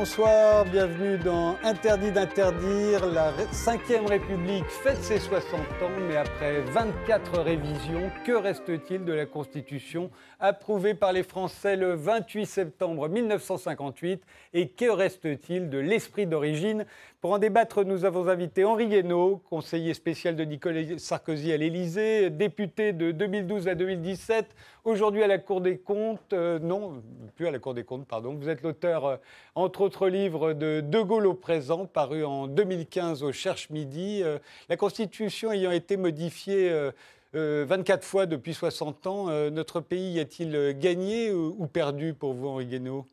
[0.00, 3.04] bonsoir, bienvenue dans Interdit d'interdire.
[3.04, 9.26] La 5ème République fête ses 60 ans, mais après 24 révisions, que reste-t-il de la
[9.26, 14.22] Constitution approuvée par les Français le 28 septembre 1958
[14.54, 16.86] et que reste-t-il de l'esprit d'origine?
[17.20, 22.30] Pour en débattre, nous avons invité Henri Guénaud, conseiller spécial de Nicolas Sarkozy à l'Élysée,
[22.30, 24.46] député de 2012 à 2017,
[24.84, 27.02] aujourd'hui à la Cour des comptes, euh, non,
[27.36, 28.34] plus à la Cour des comptes, pardon.
[28.34, 29.16] Vous êtes l'auteur, euh,
[29.54, 34.22] entre autres livres, de De Gaulle au présent, paru en 2015 au Cherche Midi.
[34.22, 36.90] Euh, la Constitution ayant été modifiée
[37.32, 43.06] 24 fois depuis 60 ans, notre pays a-t-il gagné ou, perdu pour vous, Henri Guénaud?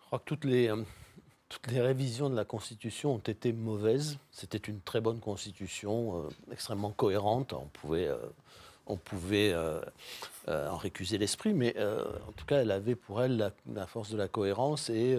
[0.00, 0.70] Je crois que toutes les
[1.52, 4.18] toutes les révisions de la Constitution ont été mauvaises.
[4.30, 7.52] C'était une très bonne Constitution, euh, extrêmement cohérente.
[7.52, 8.16] On pouvait, euh,
[8.86, 9.80] on pouvait euh,
[10.48, 14.28] en récuser l'esprit, mais en tout cas, elle avait pour elle la, force de la
[14.28, 15.16] cohérence et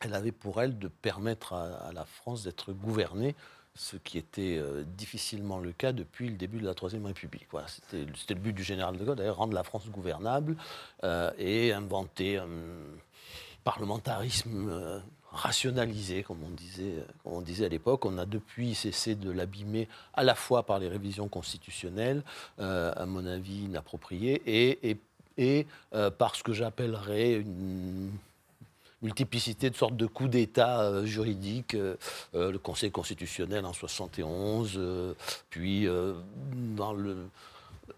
[0.00, 3.34] elle avait pour elle de permettre à, la France d'être gouvernée
[3.74, 4.62] ce qui était
[4.96, 7.46] difficilement le cas depuis le début de la Troisième République.
[7.50, 10.56] Voilà, c'était, le but du général de Gaulle, d'ailleurs, rendre la France gouvernable
[11.38, 12.48] et inventer un
[13.64, 15.02] parlementarisme
[15.36, 18.04] rationalisé, comme on disait, on disait à l'époque.
[18.04, 22.22] On a depuis cessé de l'abîmer à la fois par les révisions constitutionnelles,
[22.58, 24.98] euh, à mon avis inappropriées, et,
[25.38, 28.10] et, euh, par ce que j'appellerais une
[29.02, 31.76] multiplicité de sortes de coups d'État euh, juridiques,
[32.34, 34.80] le Conseil constitutionnel en 71,
[35.50, 35.86] puis
[36.76, 37.28] dans le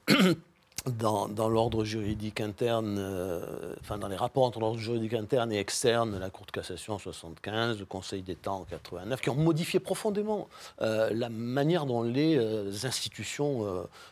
[0.86, 6.18] dans, l'ordre juridique interne, euh, enfin dans les rapports entre l'ordre juridique interne et externe,
[6.18, 10.48] la Cour de cassation en 75, le Conseil d'État en 89, qui ont modifié profondément
[10.80, 13.66] euh, la manière dont les euh, institutions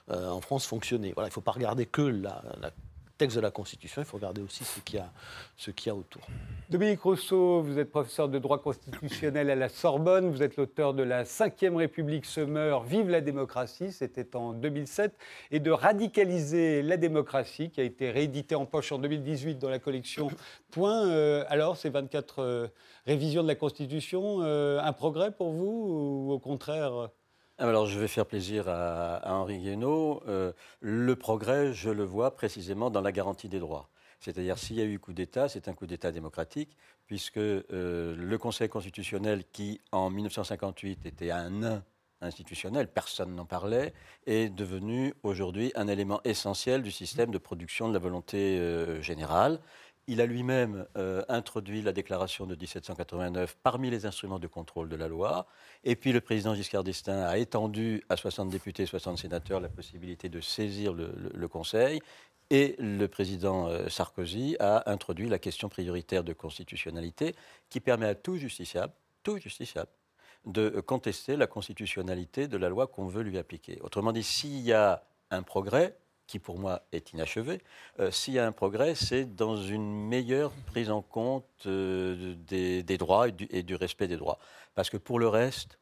[0.08, 1.12] en France fonctionnaient.
[1.12, 2.70] Voilà, il ne faut pas regarder que la, la
[3.16, 5.10] texte de la Constitution, il faut regarder aussi ce qu'il y a,
[5.86, 6.22] y a autour.
[6.68, 11.02] Dominique Rousseau, vous êtes professeur de droit constitutionnel à la Sorbonne, vous êtes l'auteur de
[11.02, 15.16] La Ve République se meurt, vive la démocratie, c'était en 2007,
[15.50, 19.78] et de Radicaliser la démocratie, qui a été réédité en poche en 2018 dans la
[19.78, 20.28] collection
[20.70, 21.08] Point.
[21.08, 22.66] Euh, alors, ces 24 euh,
[23.06, 27.10] révisions de la Constitution, euh, un progrès pour vous ou au contraire
[27.58, 30.22] alors, je vais faire plaisir à, Henri Guénaud.
[30.28, 33.88] Euh, le progrès, je le vois précisément dans la garantie des droits.
[34.20, 38.38] C'est-à-dire, s'il y a eu coup d'État, c'est un coup d'État démocratique, puisque euh, le
[38.38, 41.84] Conseil constitutionnel, qui en 1958 était un nain
[42.20, 43.92] institutionnel, personne n'en parlait,
[44.26, 49.60] est devenu aujourd'hui un élément essentiel du système de production de la volonté euh, générale.
[50.08, 54.94] Il a lui-même euh, introduit la déclaration de 1789 parmi les instruments de contrôle de
[54.94, 55.46] la loi.
[55.82, 60.28] Et puis le président Giscard d'Estaing a étendu à 60 députés, 60 sénateurs la possibilité
[60.28, 62.00] de saisir le, Conseil.
[62.50, 67.34] Et le président euh, Sarkozy a introduit la question prioritaire de constitutionnalité
[67.68, 68.92] qui permet à tout justiciable,
[69.24, 69.90] tout justiciable,
[70.44, 73.80] de contester la constitutionnalité de la loi qu'on veut lui appliquer.
[73.80, 75.02] Autrement dit, s'il y a
[75.32, 77.60] un progrès, qui pour moi est inachevé,
[78.00, 82.82] euh, s'il y a un progrès, c'est dans une meilleure prise en compte euh, des,
[82.98, 84.38] droits et du, respect des droits.
[84.74, 85.78] Parce que pour le reste,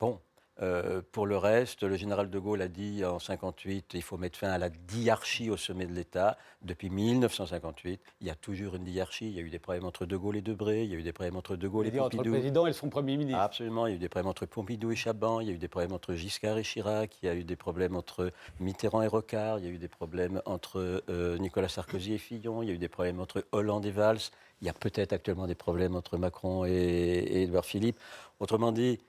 [0.00, 0.20] bon,
[0.62, 4.38] euh, pour le reste, le général de Gaulle a dit en 58 il faut mettre
[4.38, 6.36] fin à la diarchie au sommet de l'État.
[6.62, 9.26] Depuis 1958, il y a toujours une diarchie.
[9.26, 11.02] Il y a eu des problèmes entre de Gaulle et Debré, il y a eu
[11.02, 12.20] des problèmes entre de Gaulle et Pompidou.
[12.20, 13.40] Entre le président et son premier ministre.
[13.40, 15.58] Absolument, il y a eu des problèmes entre Pompidou et Chaban, il y a eu
[15.58, 19.08] des problèmes entre Giscard et Chirac, il y a eu des problèmes entre Mitterrand et
[19.08, 22.70] Rocard, il y a eu des problèmes entre euh, Nicolas Sarkozy et Fillon, il y
[22.70, 24.18] a eu des problèmes entre Hollande et Valls.
[24.62, 27.98] Il y a peut-être actuellement des problèmes entre Macron et, et Edouard Philippe.
[28.38, 29.00] Autrement dit,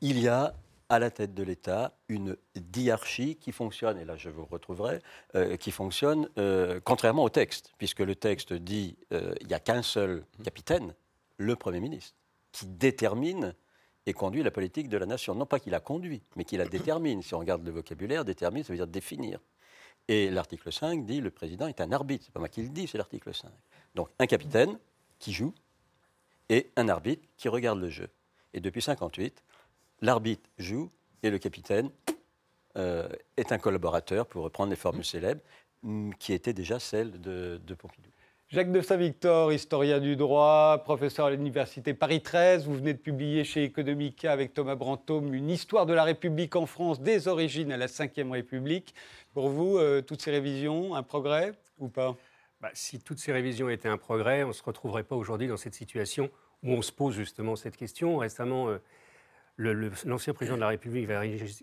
[0.00, 0.54] il y a
[0.88, 5.00] à la tête de l'État une diarchie qui fonctionne, et là je vous retrouverai,
[5.34, 9.60] euh, qui fonctionne euh, contrairement au texte, puisque le texte dit euh, il n'y a
[9.60, 10.94] qu'un seul capitaine,
[11.38, 12.14] le Premier ministre,
[12.52, 13.54] qui détermine
[14.06, 15.34] et conduit la politique de la nation.
[15.34, 17.22] Non pas qu'il la conduit, mais qu'il la détermine.
[17.22, 19.40] Si on regarde le vocabulaire, détermine, ça veut dire définir.
[20.08, 22.24] Et l'article 5 dit le président est un arbitre.
[22.24, 23.50] C'est pas moi qui le dis, c'est l'article 5.
[23.96, 24.78] Donc un capitaine
[25.18, 25.52] qui joue
[26.48, 28.08] et un arbitre qui regarde le jeu.
[28.54, 29.42] Et depuis 58,
[30.00, 30.90] l'arbitre joue
[31.22, 31.90] et le capitaine
[32.76, 35.40] euh, est un collaborateur, pour reprendre les formules célèbres,
[35.82, 38.10] mm, qui étaient déjà celles de, Pompidou.
[38.48, 43.44] Jacques de Saint-Victor, historien du droit, professeur à l'université Paris 13, vous venez de publier
[43.44, 47.76] chez Economica avec Thomas Brantôme une histoire de la République en France des origines à
[47.76, 48.94] la Ve République.
[49.32, 52.14] Pour vous, euh, toutes ces révisions, un progrès ou pas?
[52.60, 55.56] Bah, Si toutes ces révisions étaient un progrès, on ne se retrouverait pas aujourd'hui dans
[55.56, 56.30] cette situation
[56.62, 58.18] où on se pose justement cette question.
[58.18, 58.78] Récemment, euh,
[59.58, 61.08] l'ancien président de la République,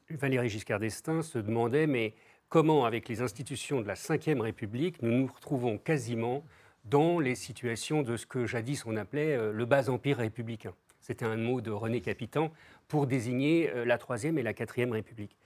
[0.10, 2.16] Valéry Giscard d'Estaing, se demandait mais
[2.50, 6.44] comment, avec les institutions de la Ve République, nous nous retrouvons quasiment
[6.86, 10.74] dans les situations de ce que jadis on appelait euh, le bas empire républicain.
[11.00, 12.52] C'était un mot de René Capitan
[12.88, 15.38] pour désigner euh, la Troisième et la Quatrième République.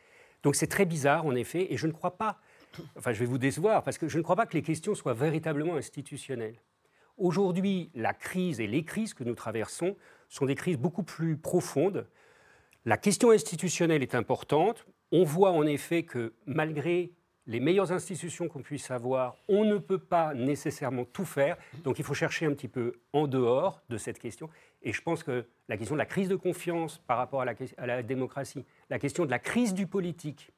[0.44, 2.39] Donc c'est très bizarre, en effet, et je ne crois pas,
[2.97, 5.13] enfin je vais vous décevoir, parce que je ne crois pas que les questions soient
[5.13, 6.59] véritablement institutionnelles.
[7.17, 9.95] Aujourd'hui, la crise et les crises que nous traversons
[10.29, 12.07] sont des crises beaucoup plus profondes.
[12.87, 14.85] La question institutionnelle est importante.
[15.11, 17.11] On voit en effet que malgré
[17.45, 21.57] les meilleures institutions qu'on puisse avoir, on ne peut pas nécessairement tout faire.
[21.83, 24.49] Donc il faut chercher un petit peu en dehors de cette question.
[24.83, 27.45] Et je pense que la question de la crise de confiance par rapport à
[27.85, 30.53] la, démocratie, la question de la crise du politique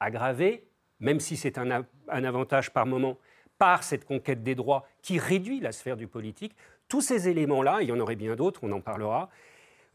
[0.00, 0.70] aggravée,
[1.00, 3.18] même si c'est un, avantage par moment,
[3.58, 6.56] par cette conquête des droits qui réduit la sphère du politique,
[6.88, 9.28] tous ces éléments-là, il y en aurait bien d'autres, on en parlera,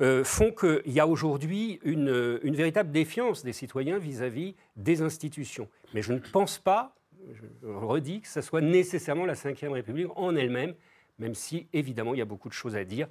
[0.01, 5.67] euh, font qu'il y a aujourd'hui une, véritable défiance des citoyens vis-à-vis des institutions.
[5.93, 6.95] Mais je ne pense pas,
[7.31, 10.73] je redis, que ce soit nécessairement la Ve République en elle-même,
[11.19, 13.07] même si évidemment il y a beaucoup de choses à dire,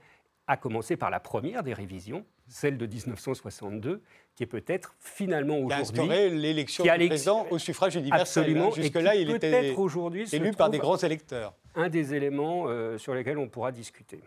[0.47, 4.03] à commencer par la première des révisions, celle de 1962,
[4.35, 6.03] qui est peut-être finalement aujourd'hui...
[6.03, 8.43] Qui a l'élection du président au suffrage universel.
[8.43, 8.71] Absolument.
[8.73, 9.73] Jusque-là, il était
[10.33, 11.55] élu par des grands électeurs.
[11.75, 14.21] Un des éléments euh, sur lesquels on pourra discuter.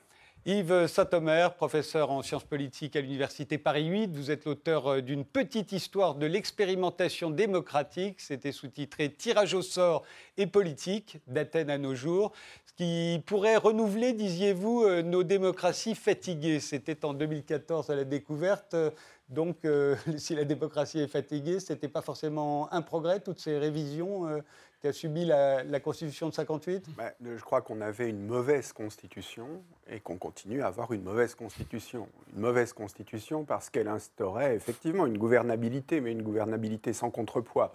[0.47, 5.25] Yves Saint-Omer, professeur en sciences politiques à l'Université Paris 8, vous êtes l'auteur euh, d'une
[5.25, 8.21] petite histoire de l'expérimentation démocratique.
[8.21, 10.03] C'était sous-titré Tirage au sort
[10.38, 12.31] et politique d'Athènes à nos jours,
[12.68, 16.59] ce qui pourrait renouveler, disiez-vous, euh, nos démocraties fatiguées.
[16.59, 18.75] C'était en 2014 à la découverte.
[19.30, 23.57] Donc, euh, si la démocratie est fatiguée, ce n'était pas forcément un progrès, toutes ces
[23.57, 24.27] révisions
[24.85, 29.99] qu'a subi la, Constitution de 58 bah, Je crois qu'on avait une mauvaise Constitution et
[29.99, 32.07] qu'on continue à avoir une mauvaise Constitution.
[32.35, 37.73] Une mauvaise Constitution parce qu'elle instaurait effectivement une gouvernabilité, mais une gouvernabilité sans contrepoids.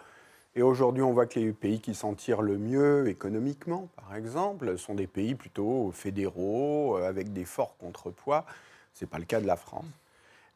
[0.55, 4.79] Et aujourd'hui, on voit que les pays qui s'en tirent le mieux économiquement, par exemple,
[4.79, 8.47] sont des pays plutôt fédéraux, euh, avec des forts contrepoids.
[8.95, 9.87] Ce n'est pas le cas de la France.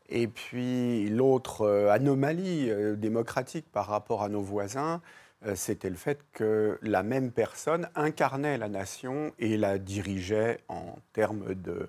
[0.08, 5.00] Et puis l'autre euh, anomalie euh, démocratique par rapport à nos voisins,
[5.55, 11.55] c'était le fait que la même personne incarnait la nation et la dirigeait en termes
[11.55, 11.88] de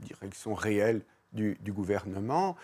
[0.00, 2.56] direction réelle du, gouvernement.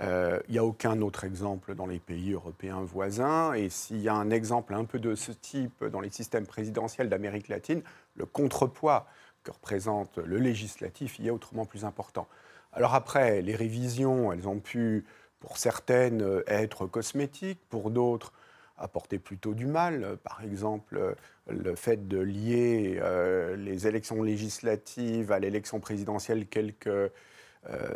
[0.00, 3.52] Euh, il n'y a aucun autre exemple dans les pays européens voisins.
[3.54, 7.08] Et s'il y a un exemple un peu de ce type dans les systèmes présidentiels
[7.08, 7.82] d'Amérique latine,
[8.16, 9.06] le contrepoids
[9.44, 12.26] que représente le législatif y est autrement plus important.
[12.72, 15.04] Alors après, les révisions, elles ont pu,
[15.40, 18.32] pour certaines, être cosmétiques, pour d'autres,
[18.78, 20.18] apporter plutôt du mal.
[20.22, 21.16] Par exemple,
[21.48, 27.10] le fait de lier euh, les élections législatives à l'élection présidentielle quelques euh,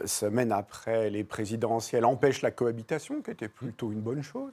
[0.07, 4.53] semaines après les présidentielles empêche la cohabitation, qui était plutôt une bonne chose,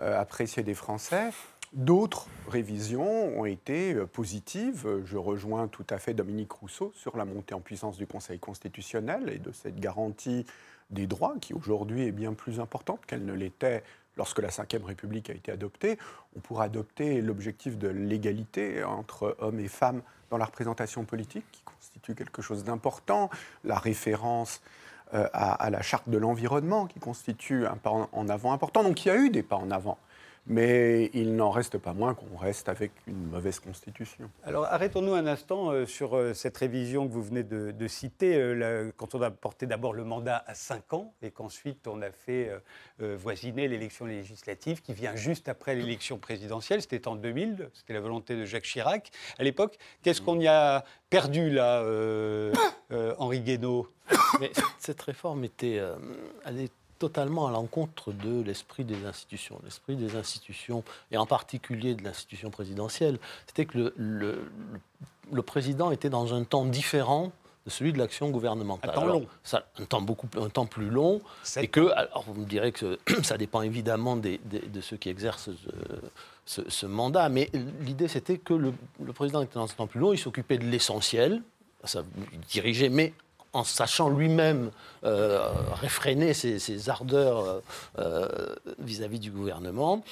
[0.00, 1.30] euh, appréciée des Français.
[1.72, 4.88] D'autres révisions ont été positives.
[5.04, 9.30] Je rejoins tout à fait Dominique Rousseau sur la montée en puissance du Conseil constitutionnel
[9.32, 10.46] et de cette garantie
[10.90, 13.84] des droits qui aujourd'hui est bien plus importante qu'elle ne l'était
[14.20, 15.98] lorsque la Ve République a été adoptée,
[16.36, 21.62] on pourra adopter l'objectif de l'égalité entre hommes et femmes dans la représentation politique, qui
[21.62, 23.30] constitue quelque chose d'important,
[23.64, 24.60] la référence
[25.14, 28.82] euh, à, la charte de l'environnement, qui constitue un pas en avant important.
[28.82, 29.96] Donc il y a eu des pas en avant
[30.46, 34.30] mais il n'en reste pas moins qu'on reste avec une mauvaise constitution.
[34.44, 38.90] Alors arrêtons-nous un instant euh, sur euh, cette révision que vous venez de, citer, euh,
[38.96, 42.50] quand on a porté d'abord le mandat à 5 ans et qu'ensuite on a fait
[42.98, 48.36] voisiner l'élection législative qui vient juste après l'élection présidentielle, c'était en 2000, c'était la volonté
[48.36, 49.10] de Jacques Chirac.
[49.38, 51.82] À l'époque, qu'est-ce qu'on y a perdu là,
[53.18, 53.88] Henri Guénaud?
[54.78, 55.80] Cette réforme était,
[57.00, 59.58] totalement à l'encontre de l'esprit des institutions.
[59.64, 64.44] L'esprit des institutions, et en particulier de l'institution présidentielle, c'était que le,
[65.32, 67.32] le, président était dans un temps différent
[67.64, 68.90] de celui de l'action gouvernementale.
[68.90, 69.26] Un temps long.
[69.42, 71.22] Ça, un temps beaucoup un temps plus long.
[71.56, 75.50] Et que, alors vous me direz que ça dépend évidemment des, de ceux qui exercent
[76.44, 80.00] ce, ce, mandat, mais l'idée c'était que le, le, président était dans un temps plus
[80.00, 81.42] long, il s'occupait de l'essentiel,
[81.84, 82.02] ça
[82.48, 83.14] dirigeait, mais
[83.52, 84.70] en sachant lui-même
[85.02, 87.60] euh, réfréner ses, ardeurs euh,
[87.98, 90.02] euh, vis-à-vis du gouvernement.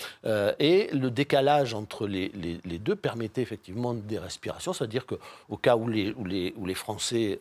[0.58, 2.30] et le décalage entre les,
[2.78, 7.38] deux permettait effectivement des respirations, c'est-à-dire qu'au cas où les, Français,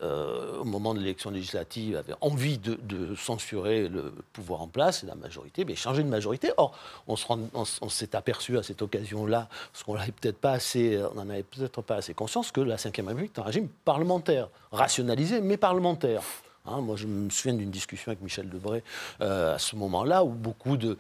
[0.60, 5.66] au moment de l'élection législative, avaient envie de, censurer le pouvoir en place, la majorité,
[5.66, 6.52] mais changer de majorité.
[6.58, 6.78] Or,
[7.08, 12.14] on, s'est aperçu à cette occasion-là, parce qu'on n'en assez, on avait peut-être pas assez
[12.14, 15.87] conscience, que la Ve République est un régime parlementaire, rationalisé, mais parlementaire.
[16.68, 18.84] Hein, moi, je me souviens d'une discussion avec Michel Debré
[19.22, 20.98] euh, à ce moment-là où beaucoup de,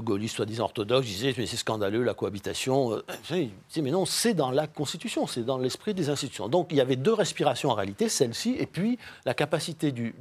[0.00, 2.92] gaullistes soi-disant orthodoxes disaient mais c'est scandaleux la cohabitation.
[2.92, 6.48] Euh, mais non, c'est dans la Constitution, c'est dans l'esprit des institutions.
[6.48, 10.14] Donc il y avait deux respirations en réalité, celle-ci et puis la capacité du,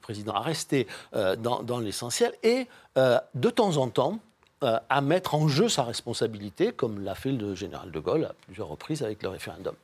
[0.00, 2.66] président à rester euh, dans, l'essentiel et
[2.98, 4.18] euh, de temps en temps
[4.88, 8.68] à mettre en jeu sa responsabilité, comme l'a fait le général de Gaulle à plusieurs
[8.68, 9.74] reprises avec le référendum.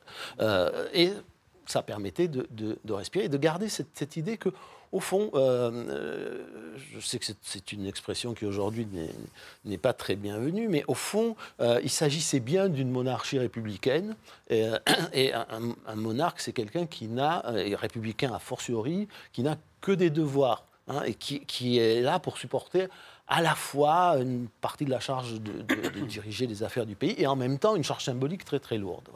[0.93, 1.11] et
[1.71, 2.47] ça permettait de,
[2.89, 4.49] respirer et de garder cette, idée que
[4.91, 6.45] au fond, euh, euh,
[6.77, 8.87] je sais que c'est une expression qui aujourd'hui
[9.65, 14.15] n'est pas très bienvenue, mais au fond, euh, il s'agissait bien d'une monarchie républicaine.
[14.49, 17.43] Et, un, monarque, c'est quelqu'un qui n'a,
[17.75, 22.87] républicain a fortiori, qui n'a que des devoirs, hein, et qui, est là pour supporter
[23.29, 27.27] à la fois une partie de la charge de, diriger les affaires du pays et
[27.27, 29.07] en même temps une charge symbolique très très lourde.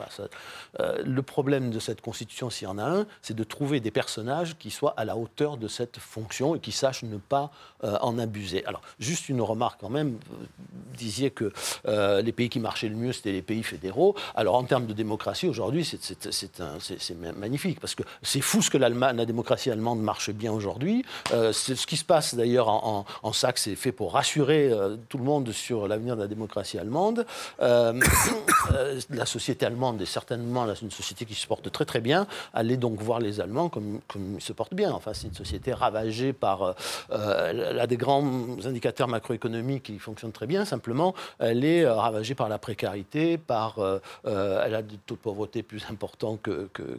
[0.79, 3.89] Euh, le problème de cette constitution, s'il y en a un, c'est de trouver des
[3.89, 7.51] personnages qui soient à la hauteur de cette fonction et qui sachent ne pas
[7.83, 8.63] euh, en abuser.
[8.65, 11.51] Alors, juste une remarque quand même, vous disiez que
[11.87, 14.15] euh, les pays qui marchaient le mieux, c'était les pays fédéraux.
[14.35, 19.25] Alors, en termes de démocratie, aujourd'hui, c'est magnifique parce que c'est fou ce que la
[19.25, 21.03] démocratie allemande marche bien aujourd'hui.
[21.31, 25.17] ce qui se passe d'ailleurs en, en, en Saxe, c'est fait pour rassurer euh, tout
[25.17, 27.25] le monde sur l'avenir de la démocratie allemande.
[27.61, 27.99] Euh,
[28.73, 32.27] euh, la société allemande est certainement une société qui se porte très très bien.
[32.53, 34.91] Allez donc voir les Allemands comme, ils se portent bien.
[34.91, 36.75] Enfin, c'est une société ravagée par...
[37.11, 38.23] a des grands
[38.65, 40.65] indicateurs macroéconomiques qui fonctionnent très bien.
[40.65, 43.79] Simplement, elle est ravagée par la précarité, par...
[44.25, 46.37] elle a des taux de pauvreté plus importants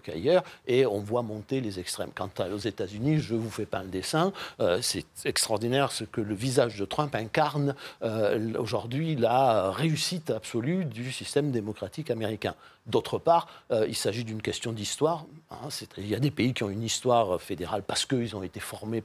[0.02, 0.44] qu'ailleurs.
[0.66, 2.10] Et on voit monter les extrêmes.
[2.14, 4.32] Quant aux États-Unis, je ne vous fais pas un dessin.
[4.80, 11.12] c'est extraordinaire ce que le visage de Trump incarne euh, aujourd'hui la réussite absolue du
[11.12, 12.54] système démocratique américain.
[12.86, 15.24] D'autre part, euh, il s'agit d'une question d'histoire.
[15.50, 18.60] Hein, il y a des pays qui ont une histoire fédérale parce qu'ils ont été
[18.60, 19.02] formés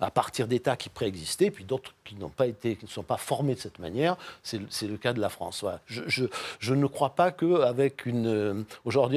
[0.00, 3.80] à partir d'États qui préexistaient, puis d'autres qui qui ne sont pas formés de cette
[3.80, 4.16] manière.
[4.42, 5.64] C'est le cas de la France.
[5.86, 7.34] Je, ne crois pas
[8.06, 8.64] une, euh,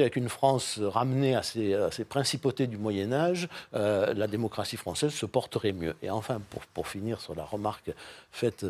[0.00, 5.26] avec une France ramenée à ses, principautés du Moyen Âge, euh, la démocratie française se
[5.26, 5.94] porterait mieux.
[6.02, 6.40] Et enfin,
[6.72, 7.92] pour finir sur la remarque
[8.32, 8.66] faite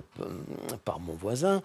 [0.85, 1.63] par mon voisin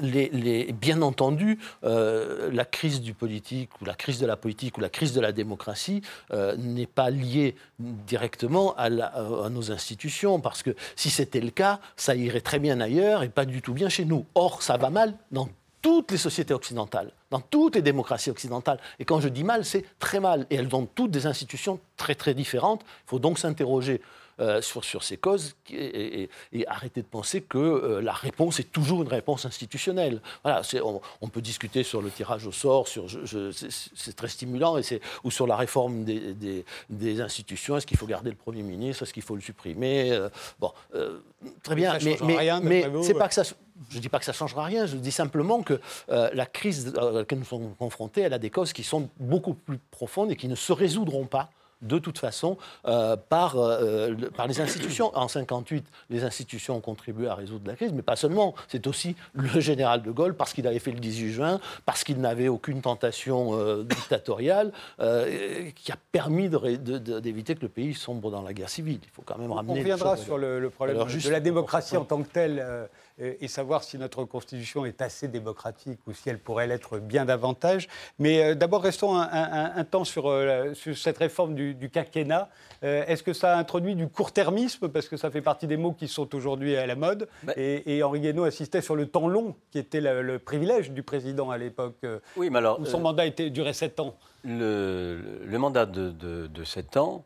[0.00, 4.88] bien entendu, euh, la crise du politique ou la crise de la politique ou la
[4.88, 11.10] crise de la démocratie euh, n'est pas liée directement à, nos institutions, parce que si
[11.10, 14.26] c'était le cas, ça irait très bien ailleurs et pas du tout bien chez nous.
[14.34, 15.48] Or, ça va mal dans
[15.82, 18.78] toutes les sociétés occidentales, dans toutes les démocraties occidentales.
[18.98, 20.46] Et quand je dis mal, c'est très mal.
[20.48, 22.82] Et elles ont toutes des institutions très très différentes.
[23.06, 24.00] Il faut donc s'interroger
[24.40, 26.28] euh, sur, sur, ces causes et,
[26.66, 30.20] arrêter de penser que euh, la réponse est toujours une réponse institutionnelle.
[30.42, 35.00] Voilà, on, on, peut discuter sur le tirage au sort, sur, c'est très stimulant, et
[35.22, 37.76] ou sur la réforme des, des, institutions.
[37.76, 40.72] Est-ce qu'il faut garder le Premier ministre Est-ce qu'il faut le supprimer euh, Bon,
[41.62, 42.18] très bien, mais,
[42.60, 43.44] mais, c'est pas que ça.
[43.90, 46.92] Je ne dis pas que ça ne changera rien, je dis simplement que la crise
[46.96, 50.36] à laquelle nous sommes confrontés, elle a des causes qui sont beaucoup plus profondes et
[50.36, 51.50] qui ne se résoudront pas
[51.82, 55.10] de toute façon euh, par, euh, par les institutions.
[55.16, 58.54] En 58, les institutions ont contribué à résoudre la crise, mais pas seulement.
[58.68, 62.20] C'est aussi le général de Gaulle, parce qu'il avait fait le 18 juin, parce qu'il
[62.20, 64.72] n'avait aucune tentation euh, dictatoriale,
[65.74, 69.00] qui a permis d'éviter que le pays sombre dans la guerre civile.
[69.02, 69.72] Il faut quand même ramener.
[69.72, 73.96] On reviendra sur le, problème de la démocratie en tant que telle et savoir si
[73.96, 77.88] notre Constitution est assez démocratique ou si elle pourrait l'être bien davantage.
[78.18, 80.24] Mais d'abord, restons un, temps sur,
[80.74, 82.48] sur, cette réforme du, du, quinquennat.
[82.84, 84.88] Euh, est-ce que ça a introduit du court-termisme?
[84.88, 87.28] Parce que ça fait partie des mots qui sont aujourd'hui à la mode.
[87.42, 91.50] Bah et, Henri Guénaud insistait sur le temps long, qui était le, privilège du président
[91.50, 94.16] à l'époque, euh, oui, mais alors, où son euh, mandat était, durait sept ans.
[94.44, 97.24] Le, mandat de, de, sept ans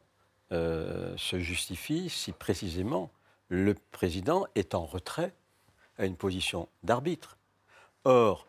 [0.51, 3.11] se justifie si précisément
[3.49, 5.33] le président est en retrait
[5.99, 7.37] à une position d'arbitre.
[8.05, 8.47] Or,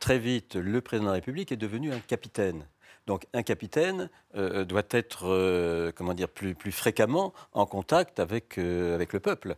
[0.00, 2.66] très vite, le président de la République est devenu un capitaine.
[3.06, 8.58] Donc un capitaine euh, doit être euh, comment dire, plus, plus, fréquemment en contact avec,
[8.58, 9.56] euh, avec le peuple.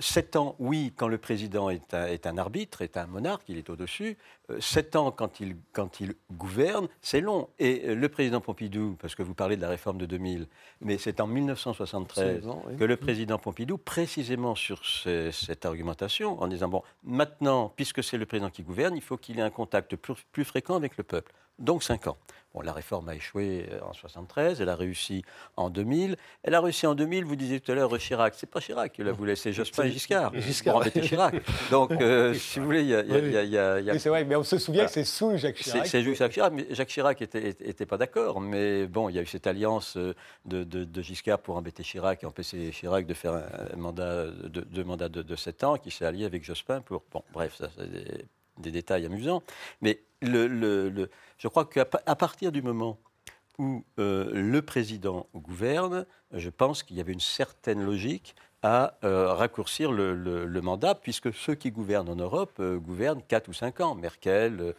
[0.00, 3.58] sept ans, oui, quand le président est un, est un arbitre, est un monarque, il
[3.58, 4.18] est au-dessus.
[4.58, 7.48] sept ans, quand il, quand il gouverne, c'est long.
[7.58, 10.48] Et le président Pompidou, parce que vous parlez de la réforme de 2000,
[10.80, 12.42] mais c'est en 1973
[12.78, 18.26] que le président Pompidou, précisément sur cette argumentation, en disant, bon, maintenant, puisque c'est le
[18.26, 21.32] président qui gouverne, il faut qu'il ait un contact plus, plus fréquent avec le peuple.
[21.58, 22.16] Donc 5 ans.
[22.54, 25.24] Bon, la réforme a échoué euh, en 73, elle a réussi
[25.56, 26.16] en 2000.
[26.44, 28.32] Elle a réussi en 2000, vous disiez tout à l'heure Chirac.
[28.36, 30.32] C'est pas Chirac qui l'a voulu, c'est Jospin et Giscard.
[30.40, 30.74] Giscard.
[30.80, 31.34] Pour Chirac.
[31.72, 33.00] Donc, euh, si vous voulez, il y a.
[33.00, 34.86] a- y a- a- Oui, c'est vrai, mais on se souvient Voilà.
[34.88, 35.84] que c'est sous Jacques Chirac.
[35.88, 38.40] c'est Jacques Chirac, mais Jacques Chirac était, pas d'accord.
[38.40, 41.82] Mais bon, il y a eu cette alliance euh, de, de- de Giscard pour embêter
[41.82, 43.42] Chirac et empêcher Chirac de faire un,
[43.72, 47.02] un mandat de, deux mandats de, de 7 ans, qui s'est allié avec Jospin pour.
[47.10, 48.24] Bon, bref, ça, c'est des,
[48.58, 49.42] des détails amusants.
[49.82, 52.98] Mais le, le- le- je crois qu'à partir du moment
[53.58, 59.32] où euh, le président gouverne, je pense qu'il y avait une certaine logique à euh,
[59.34, 63.94] raccourcir le, mandat, puisque ceux qui gouvernent en Europe euh, gouvernent 4 ou 5 ans.
[63.94, 64.74] Merkel,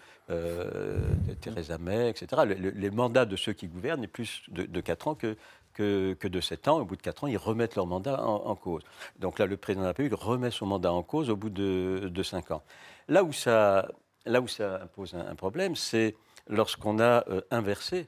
[1.41, 2.41] Theresa May, etc.
[2.47, 5.38] Le- le- les mandats de ceux qui gouvernent est plus de, de 4 ans que,
[5.75, 6.79] que, de 7 ans.
[6.79, 8.81] Au bout de 4 ans, ils remettent leur mandat en, cause.
[9.19, 12.09] Donc là, le président de la République remet son mandat en cause au bout de,
[12.12, 12.63] de 5 ans.
[13.07, 13.88] Là où ça,
[14.25, 16.15] là où ça pose un, un problème, c'est
[16.48, 18.08] lorsqu'on a euh, inversé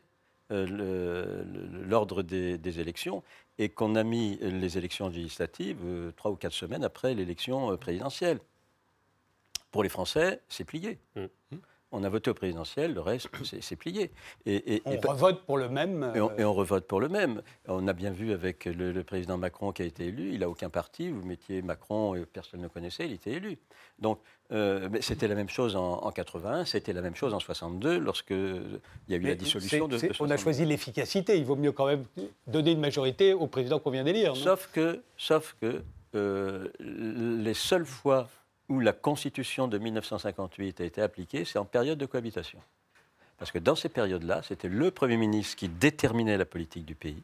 [0.51, 1.43] euh,
[1.85, 3.23] l'ordre des, des élections
[3.57, 8.39] et qu'on a mis les élections législatives euh, trois ou quatre semaines après l'élection présidentielle.
[9.71, 10.99] Pour les Français, c'est plié.
[11.15, 11.25] Mm.
[11.93, 13.29] On a voté au présidentiel, le reste,
[13.61, 14.11] c'est plié.
[14.45, 16.11] Et, et- On et revote pour le même.
[16.15, 17.41] et on, euh, et on revote pour le même.
[17.67, 20.49] On a bien vu avec le, le président Macron qui a été élu, il n'a
[20.49, 21.09] aucun parti.
[21.09, 23.57] Vous mettiez Macron, et personne ne le connaissait, il était élu.
[23.99, 24.19] Donc,
[24.51, 28.31] euh, c'était la même chose en, en 81, c'était la même chose en 62, lorsque
[28.31, 28.79] il
[29.09, 30.37] y a eu mais la dissolution de, de On a 62.
[30.37, 31.37] choisi l'efficacité.
[31.37, 32.03] Il vaut mieux quand même
[32.47, 34.35] donner une majorité au président qu'on vient d'élire.
[34.35, 35.81] Sauf que, sauf que
[36.15, 38.27] euh, les seules fois
[38.69, 42.59] où la Constitution de 1958 a été appliquée, c'est en période de cohabitation.
[43.37, 47.21] Parce que dans ces périodes-là, c'était le Premier ministre qui déterminait la politique du pays.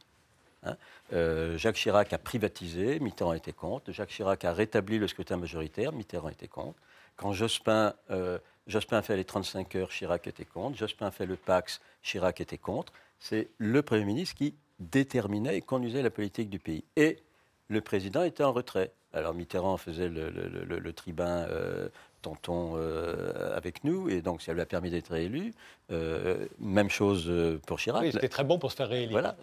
[0.64, 0.78] hein.
[1.12, 3.92] Euh, Jacques Chirac a privatisé, Mitterrand était contre.
[3.92, 6.80] Jacques Chirac a rétabli le scrutin majoritaire, Mitterrand était contre.
[7.16, 10.78] Quand Jospin, euh, Jospin fait les 35 heures, Chirac était contre.
[10.78, 12.94] Jospin fait le Pax, Chirac était contre.
[13.20, 16.84] C'est le Premier ministre qui déterminait et conduisait la politique du pays.
[16.96, 17.20] Et
[17.74, 18.92] le président était en retrait.
[19.14, 21.90] Alors Mitterrand faisait le, le- le- le tribun euh,
[22.22, 25.54] tonton euh, avec nous, et donc ça lui a permis d'être réélu.
[25.92, 27.32] Euh, même chose
[27.68, 28.02] pour Chirac.
[28.04, 29.12] Oui, c'était très bon pour se faire réélire.
[29.12, 29.36] Voilà,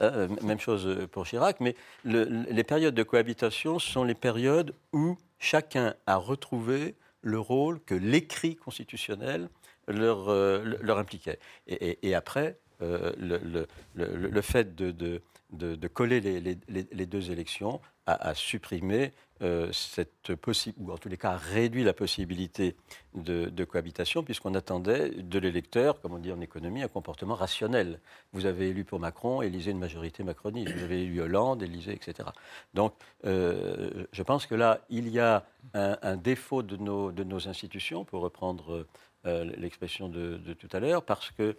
[0.43, 5.17] même chose pour Chirac, mais le- le- les périodes de cohabitation sont les périodes où
[5.39, 9.49] chacun a retrouvé le rôle que l'écrit constitutionnel
[9.87, 11.39] leur, le- leur impliquait.
[11.69, 15.21] Et, et- et après, le, fait de, de-
[15.53, 21.17] de- coller les, deux élections a, a supprimé euh, cette possibilité, ou en tous les
[21.17, 22.77] cas a réduit la possibilité
[23.15, 28.01] de, cohabitation, puisqu'on attendait de l'électeur, comme on dit en économie, un comportement rationnel.
[28.33, 30.73] Vous avez élu pour Macron, élisez une majorité macroniste.
[30.73, 32.29] Vous avez élu Hollande, élisez, etc.
[32.75, 32.93] Donc,
[33.25, 38.05] euh, je pense que là, il y a un, défaut de nos, de nos institutions,
[38.05, 38.87] pour reprendre
[39.25, 41.57] euh, l'expression de, tout à l'heure, parce que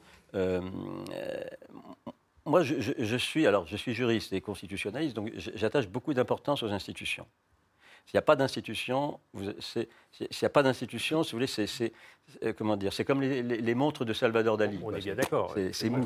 [2.45, 6.63] moi, je, je- je suis, alors, je suis juriste et constitutionnaliste, donc j'attache beaucoup d'importance
[6.63, 7.25] aux institutions.
[8.07, 9.19] S'il n'y a pas d'institution,
[9.59, 9.85] s'il
[10.19, 11.93] n'y a pas d'institution, si vous voulez, c'est,
[12.43, 14.79] euh, comment dire, c'est comme les, les- les montres de Salvador Dali.
[14.83, 15.53] On est bien d'accord.
[15.53, 15.97] C'est, mou.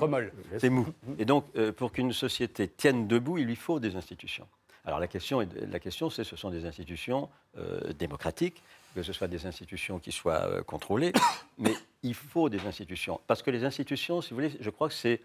[0.59, 0.85] C'est mou.
[1.17, 4.47] Et donc, euh, pour qu'une société tienne debout, il lui faut des institutions.
[4.83, 8.61] Alors la question, est- la question c'est ce sont des institutions euh, démocratiques,
[8.93, 11.13] que ce soit des institutions qui soient euh, contrôlées,
[11.57, 13.19] mais il faut des institutions.
[13.25, 15.21] Parce que les institutions, si vous voulez, je crois que c'est,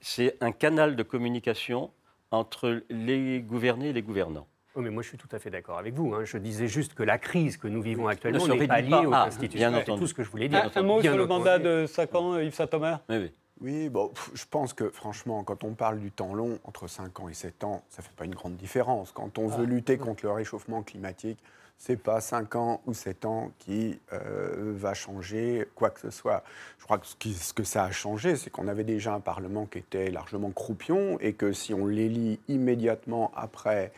[0.00, 1.90] c'est un canal de communication
[2.30, 4.46] entre les gouvernés et les gouvernants.
[4.74, 6.14] Oh, mais moi, je suis tout à fait d'accord avec vous.
[6.14, 6.24] hein.
[6.24, 9.12] Je disais juste que la crise que nous vivons actuellement n'est pas liée pas aux
[9.12, 9.72] à- institutions.
[9.74, 10.70] C'est tout ce que je voulais dire.
[10.76, 11.38] Un, un mot Bien sur le entendu.
[11.40, 13.00] mandat de 5 ans, Yves Saint-Thomas?
[13.08, 13.32] Oui, oui.
[13.60, 17.28] Oui, bon, je pense que franchement, quand on parle du temps long, entre 5 ans
[17.28, 19.10] et 7 ans, ça ne fait pas une grande différence.
[19.10, 21.40] Quand on veut lutter contre le réchauffement climatique,
[21.78, 26.10] ce n'est pas 5 ans ou 7 ans qui euh, va changer quoi que ce
[26.10, 26.42] soit.
[26.78, 29.78] Je crois que ce que ça a changé, c'est qu'on avait déjà un Parlement qui
[29.78, 33.92] était largement croupion et que si on l'élit immédiatement après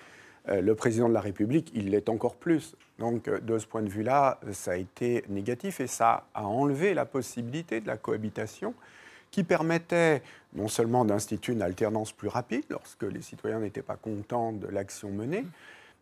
[0.49, 2.77] euh, le président de la République, il l'est encore plus.
[2.99, 6.93] Donc, euh, de ce point de vue-là, ça a été négatif et ça a enlevé
[6.93, 8.75] la possibilité de la cohabitation
[9.31, 10.23] qui permettait
[10.55, 15.11] non seulement d'instituer une alternance plus rapide lorsque les citoyens n'étaient pas contents de l'action
[15.11, 15.45] menée,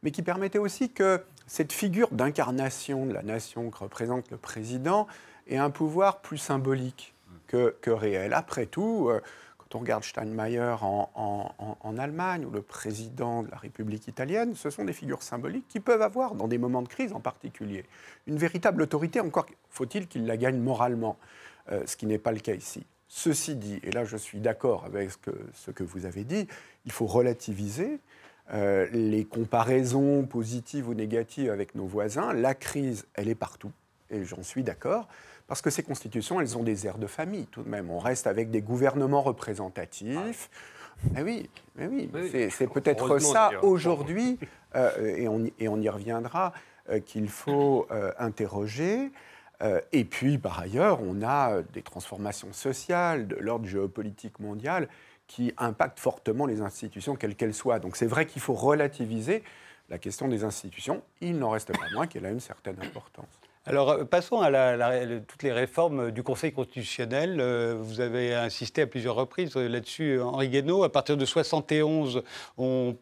[0.02, 5.06] mais qui permettait aussi que cette figure d'incarnation de la nation que représente le président
[5.48, 7.14] ait un pouvoir plus symbolique
[7.46, 8.34] que, réel.
[8.34, 9.22] Après tout, euh,
[9.56, 14.84] quand on regarde Steinmeier en, Allemagne ou le président de la République italienne, ce sont
[14.84, 17.86] des figures symboliques qui peuvent avoir, dans des moments de crise en particulier,
[18.26, 21.16] une véritable autorité, encore faut-il qu'ils la gagnent moralement,
[21.72, 22.84] euh, ce qui n'est pas le cas ici.
[23.08, 25.10] Ceci dit, et là je suis d'accord avec
[25.54, 26.46] ce que vous avez dit,
[26.84, 28.00] il faut relativiser
[28.52, 32.32] euh, les comparaisons positives ou négatives avec nos voisins.
[32.32, 33.72] La crise, elle est partout.
[34.10, 35.06] et j'en suis d'accord,
[35.46, 37.90] parce que ces constitutions, elles ont des airs de famille tout de même.
[37.90, 40.50] On reste avec des gouvernements représentatifs.
[41.16, 42.10] Eh oui, eh oui,
[42.50, 44.38] c'est peut-être ça aujourd'hui,
[44.74, 46.52] euh, et, on, et, on, y reviendra,
[46.90, 49.10] euh, qu'il faut euh, interroger.
[49.92, 54.88] et puis, par ailleurs, on a des transformations sociales de l'ordre géopolitique mondial
[55.28, 57.78] qui impactent fortement les institutions, quelles qu'elles soient.
[57.78, 59.44] Donc c'est vrai qu'il faut relativiser
[59.88, 61.02] la question des institutions.
[61.20, 63.38] Il n'en reste pas moins qu'elle a une certaine importance.
[63.66, 64.50] Alors, euh, passons à
[65.26, 67.38] toutes les réformes du Conseil constitutionnel.
[67.40, 70.84] Euh, vous avez insisté à plusieurs reprises là-dessus, Henri Guénaud.
[70.84, 72.22] À partir de 71,
[72.56, 72.94] on,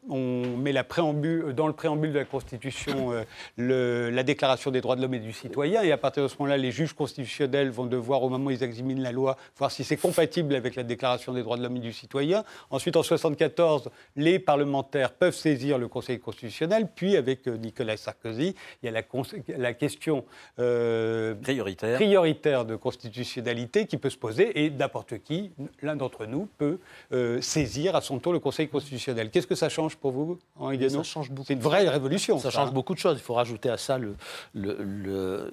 [0.59, 3.12] met la préambule, dans le préambule de la Constitution
[3.59, 5.83] euh, la Déclaration des droits de l'homme et du citoyen.
[5.83, 8.62] Et à partir de ce moment-là, les juges constitutionnels vont devoir, au moment où ils
[8.62, 11.81] examinent la loi, voir si c'est compatible avec la Déclaration des droits de l'homme et
[11.81, 12.45] du citoyen.
[12.71, 16.88] Ensuite, en 74, les parlementaires peuvent saisir le Conseil constitutionnel.
[16.95, 20.25] Puis, avec Nicolas Sarkozy, il y a la question
[20.59, 21.97] euh, prioritaire.
[21.97, 25.51] prioritaire de constitutionnalité qui peut se poser et n'importe qui,
[25.83, 26.79] l'un d'entre nous, peut
[27.13, 29.31] euh, saisir à son tour le Conseil constitutionnel.
[29.31, 31.47] Qu'est-ce que ça change pour vous, Henri Ça change beaucoup.
[31.47, 32.39] C'est une vraie révolution.
[32.39, 33.19] Ça, change beaucoup de choses.
[33.19, 34.17] Il faut rajouter à ça le,
[34.55, 35.51] le,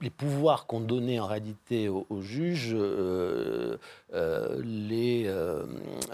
[0.00, 3.76] les, pouvoirs qu'on donnait en réalité aux, juges, euh,
[4.62, 5.30] les,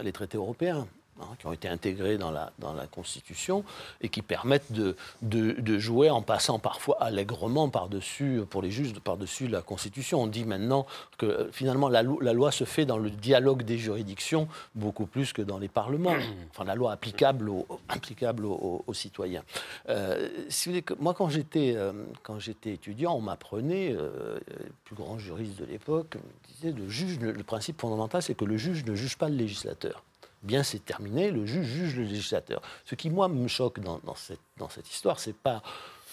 [0.03, 0.87] les traités européens.
[1.20, 3.62] Hein, qui ont été intégrés dans la, dans la Constitution
[4.00, 9.46] et qui permettent de, de, jouer en passant parfois allègrement par-dessus, pour les juges, par-dessus
[9.46, 10.22] la Constitution.
[10.22, 13.79] On dit maintenant que euh, finalement la, la, loi se fait dans le dialogue des
[13.79, 16.16] juridictions beaucoup plus que dans les parlements.
[16.50, 19.44] Enfin, la loi applicable aux, applicable aux, citoyens.
[19.88, 21.92] Euh, si vous voulez, moi, quand j'étais, euh,
[22.24, 24.40] quand j'étais étudiant, on m'apprenait, le
[24.85, 26.16] plus grand juriste de l'époque,
[26.48, 30.03] disait le juge, le principe fondamental, c'est que le juge ne juge pas le législateur
[30.44, 32.62] bien c'est terminé, le juge juge le législateur.
[32.85, 35.62] Ce qui, moi, me choque dans, cette, dans cette histoire, c'est pas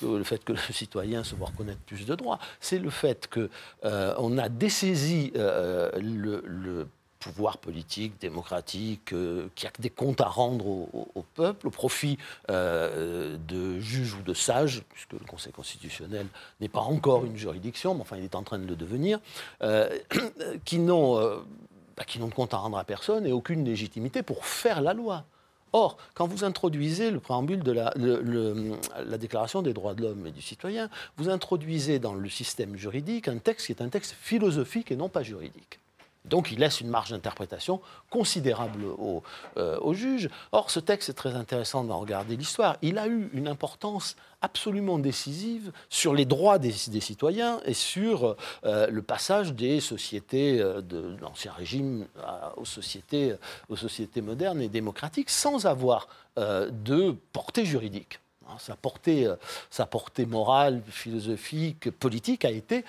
[0.01, 3.49] le fait que le citoyen se voit reconnaître plus de droits, c'est le fait qu'on
[3.85, 6.87] euh, a dessaisi euh, le,
[7.19, 12.17] pouvoir politique, démocratique, euh, qui a des comptes à rendre au, peuple, au profit
[12.49, 16.25] de juges ou de sages, puisque le Conseil constitutionnel
[16.61, 19.19] n'est pas encore une juridiction, mais enfin il est en train de le devenir,
[20.65, 21.43] qui n'ont
[21.97, 24.93] bah, qui n'ont de compte à rendre à personne et aucune légitimité pour faire la
[24.93, 25.25] loi.
[25.73, 30.31] Or, quand vous introduisez le préambule de la, la Déclaration des droits de l'homme et
[30.31, 34.91] du citoyen, vous introduisez dans le système juridique un texte qui est un texte philosophique
[34.91, 35.79] et non pas juridique.
[36.25, 39.23] Donc il laisse une marge d'interprétation considérable aux,
[39.57, 40.29] euh, juges.
[40.51, 42.77] Or, ce texte est très intéressant d'en regarder l'histoire.
[42.81, 48.87] Il a eu une importance absolument décisive sur les droits des, citoyens et sur euh,
[48.87, 52.07] le passage des sociétés euh, de l'Ancien Régime
[52.55, 53.35] aux, sociétés,
[53.69, 56.07] aux sociétés modernes et démocratiques sans avoir
[56.37, 58.19] de portée juridique.
[58.57, 59.29] Sa portée,
[59.69, 62.85] sa portée morale, philosophique, politique a été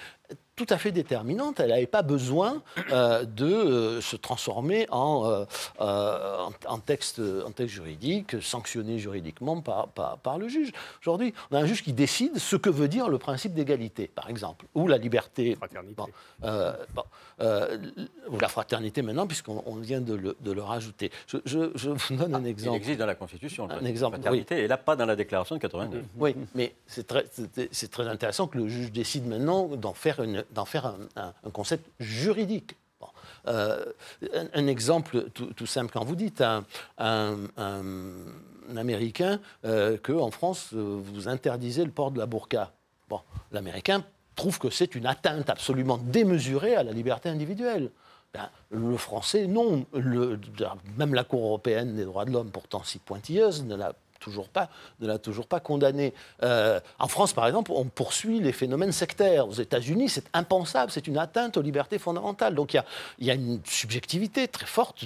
[0.56, 1.60] tout à fait déterminante.
[1.60, 5.44] Elle n'avait pas besoin euh, de euh, se transformer en,
[5.80, 10.72] euh, en, texte, en texte juridique, sanctionné juridiquement par, par, le juge.
[11.00, 14.28] Aujourd'hui, on a un juge qui décide ce que veut dire le principe d'égalité, par
[14.28, 15.56] exemple, ou la liberté.
[15.56, 16.02] Fraternité.
[16.42, 21.10] ou la fraternité maintenant, puisqu'on vient de le, de le rajouter.
[21.26, 22.76] Je, vous donne un exemple.
[22.76, 25.60] Il existe dans la Constitution, un exemple, fraternité, et là, pas dans la déclaration de
[25.60, 26.02] 89.
[26.16, 30.64] Oui, mais c'est très, très intéressant que le juge décide maintenant d'en faire une d'en
[30.64, 32.76] faire un, concept juridique.
[33.48, 33.84] Euh,
[34.54, 36.62] un, exemple tout, simple, quand vous dites à
[36.98, 37.38] un,
[38.76, 42.72] Américain euh, qu'en France, euh, vous interdisez le port de la burqa,
[43.08, 44.04] bon, l'Américain
[44.36, 47.90] trouve que c'est une atteinte absolument démesurée à la liberté individuelle.
[48.32, 49.84] Ben, le français, non.
[49.92, 50.40] Le,
[50.96, 53.92] même la Cour européenne des droits de l'homme, pourtant si pointilleuse, ne l'a
[54.22, 56.14] toujours pas, ne toujours pas condamné.
[56.42, 59.48] Euh, en France, par exemple, on poursuit les phénomènes sectaires.
[59.48, 62.54] Aux États-Unis, c'est impensable, c'est une atteinte aux libertés fondamentales.
[62.54, 62.82] Donc il
[63.26, 65.04] y a, une subjectivité très forte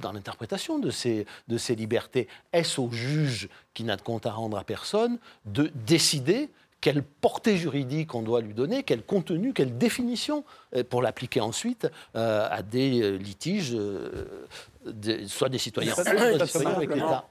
[0.00, 2.28] dans l'interprétation de ces libertés.
[2.52, 6.50] Est-ce au juge qui n'a de compte à rendre à personne de décider
[6.82, 11.88] quelle portée juridique on doit lui donner, quel contenu, quelle définition, euh, pour l'appliquer ensuite
[12.16, 13.74] euh, à des litiges
[15.26, 17.24] soit des citoyens, soit des citoyens avec l'État.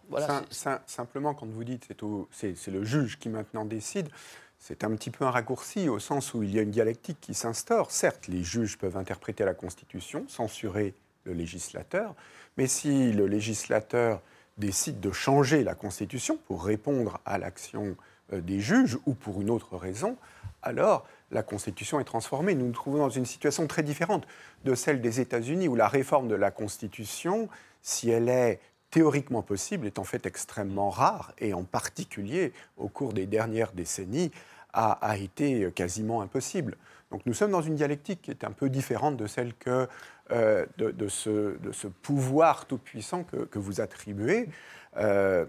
[0.88, 1.88] simplement, quand vous dites
[2.32, 4.10] c'est, c'est le juge qui maintenant décide,
[4.58, 7.34] c'est un petit peu un raccourci au sens où il y a une dialectique qui
[7.34, 7.92] s'instaure.
[7.92, 12.16] Certes, les juges peuvent interpréter la Constitution, censurer le législateur,
[12.58, 14.22] mais si le législateur
[14.58, 19.50] décide de changer la Constitution pour répondre à l'action euh, des juges ou pour une
[19.50, 20.17] autre raison,
[20.62, 22.56] alors la Constitution est transformée.
[22.56, 24.28] Nous nous trouvons dans une situation très différente
[24.65, 27.50] de celle des États-Unis, où la réforme de la Constitution,
[27.82, 28.60] si elle est
[28.91, 34.32] théoriquement possible, est en fait extrêmement rare, et en particulier au cours des dernières décennies,
[34.74, 36.78] a, été quasiment impossible.
[37.12, 39.88] Donc nous sommes dans une dialectique qui est un peu différente de celle que,
[40.32, 44.48] euh, de, ce, pouvoir tout-puissant que, vous attribuez.
[44.96, 45.46] Euh,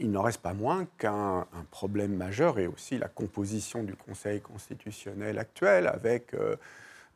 [0.00, 5.38] il n'en reste pas moins qu'un problème majeur est aussi la composition du Conseil constitutionnel
[5.38, 6.56] actuel avec euh,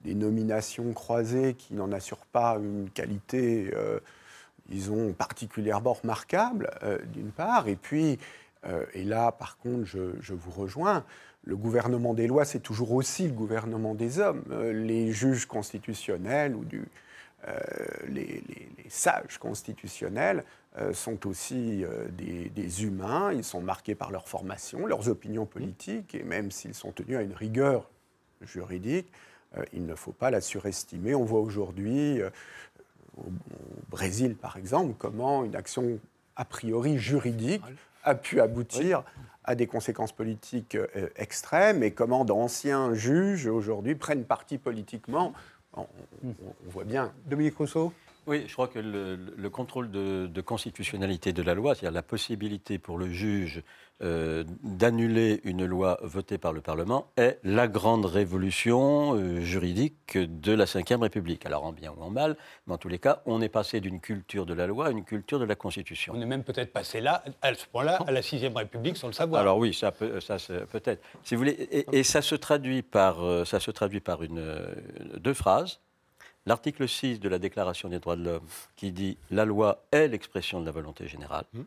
[0.03, 3.73] des nominations croisées qui n'en assurent pas une qualité,
[4.69, 6.71] disons, particulièrement remarquable,
[7.07, 8.19] d'une part, et puis,
[8.93, 11.05] et là, par contre, je, vous rejoins,
[11.47, 14.45] le gouvernement des lois, c'est toujours aussi le gouvernement des hommes.
[14.51, 16.65] Euh, les juges constitutionnels ou
[17.49, 17.59] euh,
[18.09, 18.43] les,
[18.89, 20.43] sages constitutionnels euh,
[20.93, 26.51] sont aussi des, humains, ils sont marqués par leur formation, leurs opinions politiques, et même
[26.51, 27.89] s'ils sont tenus à une rigueur
[28.41, 29.07] juridique,
[29.73, 31.15] il ne faut pas la surestimer.
[31.15, 32.21] On voit aujourd'hui,
[33.17, 33.23] au,
[33.89, 36.01] Brésil par exemple, comment une action
[36.35, 37.63] a priori juridique
[38.03, 39.05] a pu aboutir
[39.45, 45.33] a des conséquences politiques euh, extrêmes et comment d'anciens juges aujourd'hui prennent parti politiquement.
[45.77, 45.87] On,
[46.67, 47.13] voit bien.
[47.27, 47.93] Dominique Rousseau?
[48.27, 52.79] Oui, je crois que le, contrôle de, de, constitutionnalité de la loi, c'est-à-dire la possibilité
[52.79, 53.63] pour le juge
[54.03, 60.53] euh, d'annuler une loi votée par le Parlement est la grande révolution euh, juridique de
[60.53, 61.47] la Ve République.
[61.47, 64.01] Alors en bien ou en mal, mais en tous les cas, on est passé d'une
[64.01, 66.13] culture de la loi à une culture de la Constitution.
[66.17, 69.13] On est même peut-être passé là, à ce point-là, à la Sixième République sans le
[69.13, 69.41] savoir.
[69.41, 70.39] Alors oui, ça peut, ça
[70.73, 71.01] peut-être.
[71.23, 74.45] Si vous voulez, et, ça se traduit par, euh, ça se traduit par une,
[75.19, 75.79] deux phrases.
[76.47, 80.61] L'article 6 de la Déclaration des droits de l'homme qui dit la loi est l'expression
[80.61, 81.47] de la volonté générale.
[81.53, 81.63] Mmh.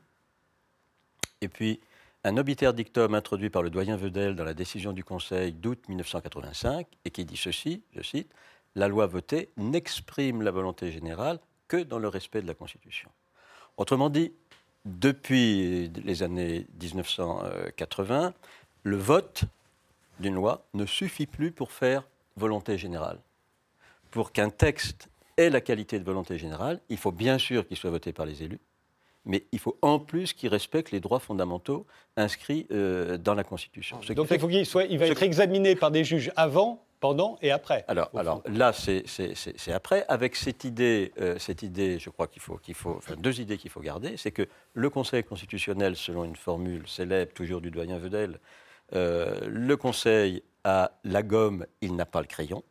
[1.42, 1.80] Et puis
[2.24, 6.86] un obitaire dictum introduit par le doyen Vedel dans la décision du Conseil d'août 1985
[7.06, 8.30] et qui dit ceci, je cite,
[8.76, 13.10] La loi votée n'exprime la volonté générale que dans le respect de la Constitution.
[13.78, 14.34] Autrement dit,
[14.86, 18.34] depuis les années 1980,
[18.84, 19.44] le vote
[20.20, 22.04] d'une loi ne suffit plus pour faire
[22.36, 23.20] volonté générale.
[24.12, 27.90] Pour qu'un texte ait la qualité de volonté générale, il faut bien sûr qu'il soit
[27.90, 28.60] voté par les élus,
[29.26, 34.00] mais il faut en plus qu'il respecte les droits fondamentaux inscrits euh, dans la Constitution.
[34.16, 37.52] Donc il faut qu'il soit, il va être examiné par des juges avant, pendant et
[37.52, 37.86] après.
[37.88, 39.04] Alors, alors là, c'est
[39.72, 43.40] après, avec cette idée, euh, cette idée, je crois qu'il faut, qu'il faut, enfin, deux
[43.40, 47.72] idées qu'il faut garder, c'est que le Conseil constitutionnel, selon une formule célèbre toujours du
[47.72, 48.40] doyen Vedel,
[48.96, 52.64] euh, le Conseil a la gomme, il n'a pas le crayon.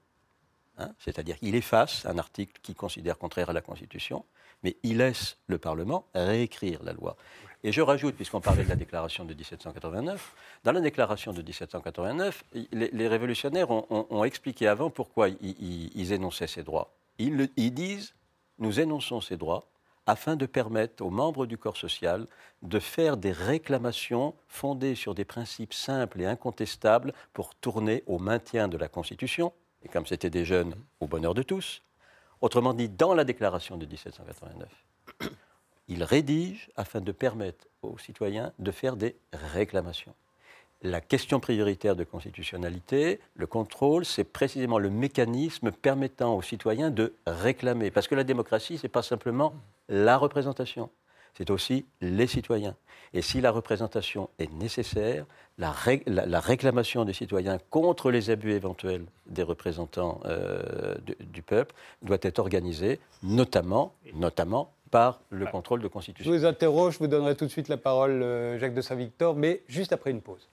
[0.78, 4.24] Hein, c'est-à-dire qu'il efface un article qu'il considère contraire à la Constitution
[4.62, 7.16] mais il laisse le Parlement réécrire la loi.
[7.64, 10.34] Et je rajoute, puisqu'on parlait de la déclaration de 1789,
[10.64, 16.94] dans la déclaration de 1789, les, révolutionnaires ont, expliqué avant pourquoi ils, énonçaient ces droits.
[17.18, 18.14] Ils, ils disent,
[18.58, 19.68] nous énonçons ces droits
[20.08, 22.28] afin de permettre aux membres du corps social
[22.62, 28.68] de faire des réclamations fondées sur des principes simples et incontestables pour tourner au maintien
[28.68, 31.82] de la Constitution, et comme c'était des jeunes, au bonheur de tous,
[32.40, 34.68] Autrement dit, dans la déclaration de 1789,
[35.88, 40.14] il rédige afin de permettre aux citoyens de faire des réclamations.
[40.82, 47.14] La question prioritaire de constitutionnalité, le contrôle, c'est précisément le mécanisme permettant aux citoyens de
[47.26, 47.90] réclamer.
[47.90, 49.54] Parce que la démocratie, ce n'est pas simplement
[49.88, 50.90] la représentation,
[51.36, 52.74] c'est aussi les citoyens.
[53.12, 55.26] Et si la représentation est nécessaire,
[55.58, 55.70] la,
[56.40, 63.00] réclamation des citoyens contre les abus éventuels des représentants euh, du, peuple doit être organisée,
[63.22, 66.30] notamment, notamment par le contrôle de constitution.
[66.30, 69.34] Je vous interroge, je vous donnerai tout de suite la parole, euh, Jacques de Saint-Victor,
[69.34, 70.48] mais juste après une pause.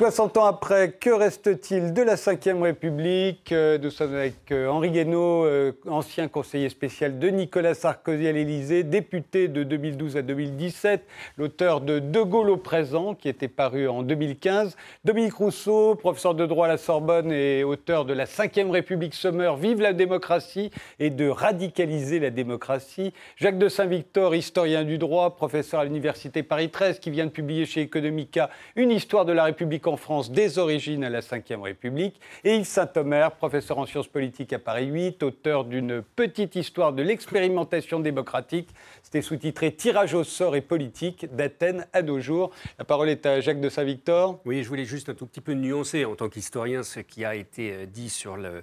[0.00, 3.52] 60 ans après, que reste-t-il de la Ve République?
[3.52, 8.32] Euh, Nous sommes avec euh, Henri Guénaud, euh, ancien conseiller spécial de Nicolas Sarkozy à
[8.32, 11.02] l'Élysée, député de 2012 à 2017,
[11.36, 14.74] l'auteur de De Gaulle au présent, qui était paru en 2015.
[15.04, 19.52] Dominique Rousseau, professeur de droit à la Sorbonne et auteur de La Ve République Sommer,
[19.60, 23.12] Vive la démocratie et de radicaliser la démocratie.
[23.36, 27.66] Jacques de Saint-Victor, historien du droit, professeur à l'Université Paris 13, qui vient de publier
[27.66, 32.20] chez Economica Une histoire de la République en France des origines à la Ve République,
[32.44, 37.02] et Yves Saint-Omer, professeur en sciences politiques à Paris 8, auteur d'une petite histoire de
[37.02, 38.70] l'expérimentation démocratique.
[39.02, 42.50] C'était sous-titré Tirage au sort et politique d'Athènes à nos jours.
[42.78, 44.40] La parole est à Jacques de Saint-Victor.
[44.44, 47.34] Oui, je voulais juste un tout petit peu nuancer en tant qu'historien ce qui a
[47.34, 48.62] été euh, dit sur le,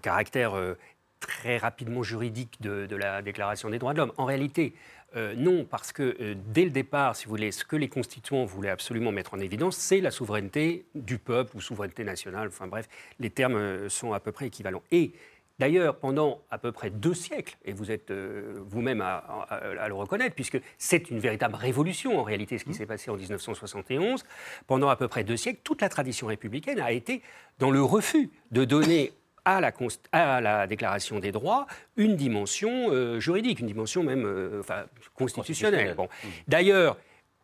[0.00, 0.74] caractère euh,
[1.18, 4.12] très rapidement juridique de, la Déclaration des droits de l'homme.
[4.16, 4.74] En réalité,
[5.16, 8.44] euh, non, parce que euh, dès le départ, si vous voulez, ce que les constituants
[8.44, 12.48] voulaient absolument mettre en évidence, c'est la souveraineté du peuple ou souveraineté nationale.
[12.48, 14.82] Enfin bref, les termes euh, sont à peu près équivalents.
[14.90, 15.12] Et
[15.58, 20.58] D'ailleurs, pendant à peu près deux siècles, et vous êtes vous-même à, le reconnaître, puisque
[20.78, 22.72] c'est une véritable révolution en réalité ce qui mmh.
[22.72, 24.24] s'est passé en 1971,
[24.66, 27.20] pendant à peu près deux siècles, toute la tradition républicaine a été
[27.58, 29.12] dans le refus de donner
[29.44, 29.72] à la,
[30.12, 35.94] à la, Déclaration des droits une dimension euh, juridique, une dimension même euh, enfin, constitutionnelle.
[35.94, 36.04] Bon.
[36.04, 36.28] Mmh.
[36.48, 36.96] D'ailleurs,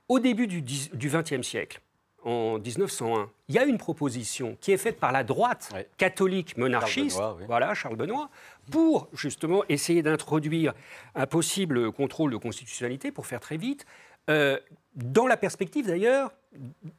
[0.08, 1.80] au début du XXe siècle,
[2.26, 7.16] en 1901, il y a une proposition qui est faite par la droite catholique monarchiste,
[7.16, 8.30] Charles voilà, Charles Benoît,
[8.70, 10.74] pour justement essayer d'introduire
[11.14, 13.86] un possible contrôle de constitutionnalité, pour faire très vite,
[14.28, 14.58] euh,
[14.96, 16.32] dans la perspective d'ailleurs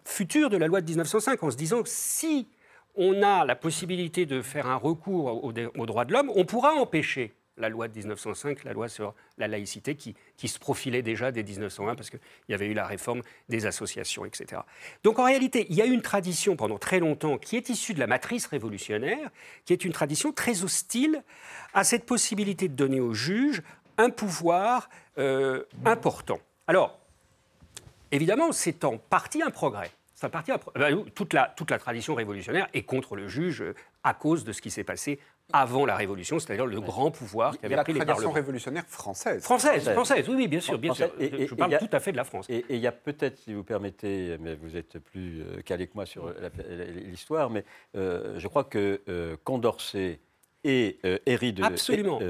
[0.06, 2.48] future de la loi de 1905, en se disant si
[2.98, 7.34] on a la possibilité de faire un recours aux, droits de l'homme, on pourra empêcher
[7.58, 10.16] la loi de 1905, la loi sur la laïcité, qui,
[10.48, 14.62] se profilait déjà dès 1901, parce qu'il y avait eu la réforme des associations, etc.
[15.04, 18.00] Donc en réalité, il y a une tradition pendant très longtemps qui est issue de
[18.00, 19.30] la matrice révolutionnaire,
[19.66, 21.24] qui est une tradition très hostile
[21.74, 23.64] à cette possibilité de donner aux juges
[23.98, 26.40] un pouvoir euh, important.
[26.68, 27.00] Alors,
[28.12, 29.92] évidemment, c'est en partie un progrès.
[30.20, 34.16] Ça partie bah, toute, la, toute la tradition révolutionnaire est contre le juge euh, à
[34.16, 35.20] cause de ce qui s'est passé
[35.54, 38.00] avant la Révolution, c'est-à-dire le grand pouvoir qu'avait pris les parlements.
[38.00, 39.44] La tradition révolutionnaire française.
[39.44, 41.12] Française, française, oui, oui, bien sûr, bien sûr.
[41.20, 42.48] Et, Je parle tout à fait de la France.
[42.50, 45.94] Et il y a peut-être, si vous permettez, mais vous êtes plus euh, calé que
[45.94, 46.34] moi sur
[47.06, 47.64] l'histoire, mais
[47.96, 50.20] euh, je crois que Condorcet
[50.64, 51.64] et Héry de,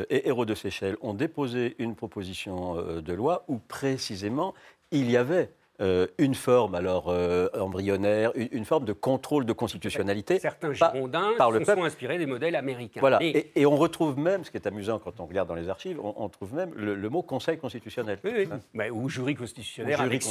[0.10, 4.54] et, Hérault de Seychelles ont déposé une proposition de loi où précisément
[4.92, 10.40] il y avait euh, une forme alors euh, embryonnaire, une, forme de contrôle de constitutionnalité.
[10.40, 13.00] Certains Girondins par le sont inspirés des modèles américains.
[13.00, 13.20] Voilà.
[13.22, 16.30] Et, on retrouve même, ce qui est amusant quand on regarde dans les archives, on,
[16.30, 18.18] trouve même le, mot Conseil constitutionnel.
[18.24, 18.48] Oui, oui.
[18.52, 20.24] Hein bah, ou jury constitutionnel avec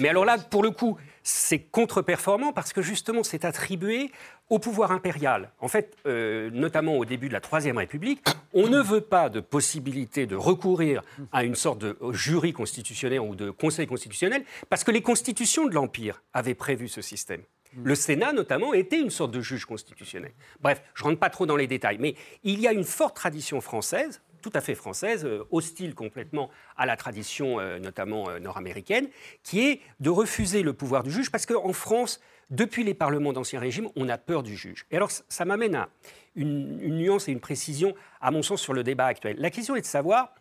[0.00, 4.10] Mais alors là, pour le coup, c'est contre-performant parce que justement, c'est attribué
[4.50, 5.50] au pouvoir impérial.
[5.60, 8.20] En fait, euh, notamment au début de la Troisième République,
[8.52, 13.34] on ne veut pas de possibilité de recourir à une sorte de jury constitutionnel ou
[13.34, 14.44] de conseil constitutionnel,
[14.74, 17.42] parce que les constitutions de l'Empire avaient prévu ce système.
[17.84, 20.32] Le Sénat, notamment, était une sorte de juge constitutionnel.
[20.60, 23.14] Bref, je ne rentre pas trop dans les détails, mais il y a une forte
[23.14, 29.06] tradition française, tout à fait française, euh, hostile complètement à la tradition euh, notamment nord-américaine,
[29.44, 33.60] qui est de refuser le pouvoir du juge, parce qu'en France, depuis les parlements d'Ancien
[33.60, 34.86] Régime, on a peur du juge.
[34.90, 35.88] Et alors, ça m'amène à
[36.34, 39.36] une, nuance et une précision, à mon sens, sur le débat actuel.
[39.38, 40.34] La question est de savoir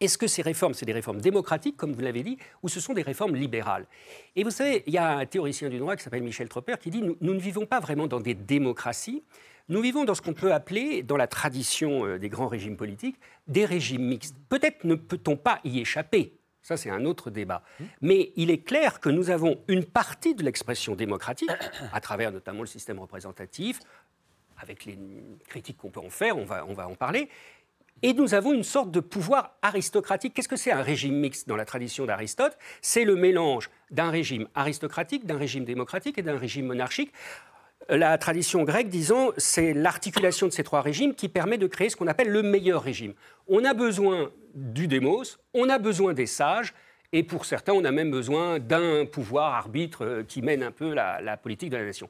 [0.00, 2.94] est-ce que ces réformes, c'est des réformes démocratiques, comme vous l'avez dit, ou ce sont
[2.94, 3.86] des réformes libérales?
[4.34, 6.90] Et vous savez, il y a un théoricien du droit qui s'appelle Michel Tropper qui
[6.90, 9.22] dit nous, nous, ne vivons pas vraiment dans des démocraties,
[9.68, 13.16] nous vivons dans ce qu'on peut appeler, dans la tradition euh, des grands régimes politiques,
[13.46, 14.34] des régimes mixtes.
[14.48, 16.32] Peut-être ne peut-on pas y échapper,
[16.62, 17.62] ça, c'est un autre débat.
[18.00, 21.50] Mais il est clair que nous avons une partie de l'expression démocratique,
[21.92, 23.80] à travers notamment le système représentatif,
[24.58, 24.98] avec les
[25.48, 27.28] critiques qu'on peut en faire, on va, on va en parler.
[28.02, 30.34] Et nous avons une sorte de pouvoir aristocratique.
[30.34, 32.56] Qu'est-ce que c'est un régime mixte dans la tradition d'Aristote?
[32.80, 37.12] C'est le mélange d'un régime aristocratique, d'un régime démocratique et d'un régime monarchique
[37.88, 41.96] la tradition grecque, disons, c'est l'articulation de ces trois régimes qui permet de créer ce
[41.96, 43.14] qu'on appelle le meilleur régime.
[43.48, 46.72] On a besoin du démos, on a besoin des sages,
[47.12, 50.94] et pour certains, on a même besoin d'un pouvoir arbitre euh, qui mène un peu
[50.94, 52.08] la, politique de la nation.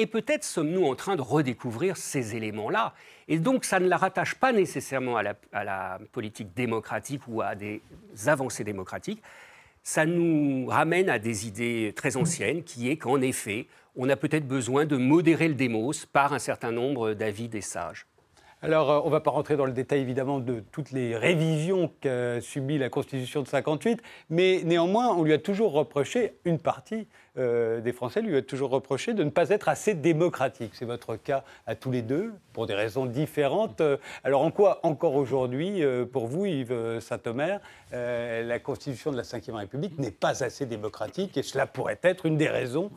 [0.00, 2.94] Et peut-être sommes-nous en train de redécouvrir ces éléments-là.
[3.26, 7.42] Et donc, ça ne la rattache pas nécessairement à la, à la, politique démocratique ou
[7.42, 7.82] à des
[8.26, 9.20] avancées démocratiques.
[9.82, 14.46] Ça nous ramène à des idées très anciennes, qui est qu'en effet, on a peut-être
[14.46, 18.06] besoin de modérer le démos par un certain nombre d'avis des sages.
[18.60, 21.92] Alors, euh, on ne va pas rentrer dans le détail évidemment de toutes les révisions
[22.00, 27.06] qu'a subi la Constitution de 58, mais néanmoins, on lui a toujours reproché une partie
[27.38, 30.72] euh, des Français lui a toujours reproché de ne pas être assez démocratique.
[30.74, 33.80] C'est votre cas à tous les deux, pour des raisons différentes.
[33.80, 37.60] Euh, alors en quoi, encore aujourd'hui, euh, pour vous, Yves Saint-Omer,
[37.92, 42.36] la Constitution de la Ve République n'est pas assez démocratique et cela pourrait être une
[42.36, 42.90] des raisons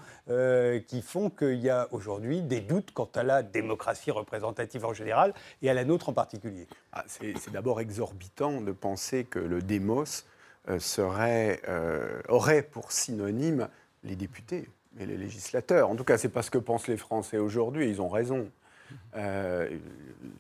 [0.88, 5.34] qui font qu'il y a aujourd'hui des doutes quant à la démocratie représentative en général
[5.62, 6.68] et à la nôtre en particulier?
[6.92, 10.26] Ah, C'est d'abord exorbitant de penser que le démos
[10.80, 11.62] serait,
[12.28, 13.70] aurait pour synonyme
[14.04, 15.90] les députés et les législateurs.
[15.90, 17.90] En tout cas, c'est pas ce que pensent les Français aujourd'hui.
[17.90, 18.50] Ils ont raison.
[19.16, 19.70] Euh,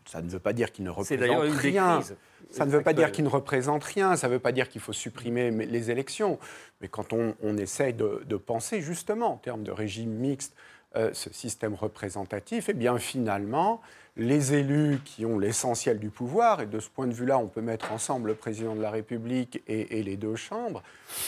[0.05, 2.01] ça ne veut pas dire qu'ils ne représentent rien.
[2.49, 4.15] Ça ne veut pas dire qu'ils ne représentent rien.
[4.17, 6.37] Ça ne veut pas dire qu'il faut supprimer les élections.
[6.81, 10.53] Mais quand on, essaye de, penser justement en termes de régime mixte,
[10.93, 13.81] ce système représentatif, et eh bien finalement,
[14.17, 17.61] les élus qui ont l'essentiel du pouvoir, et de ce point de vue-là, on peut
[17.61, 20.83] mettre ensemble le président de la République et, les deux chambres,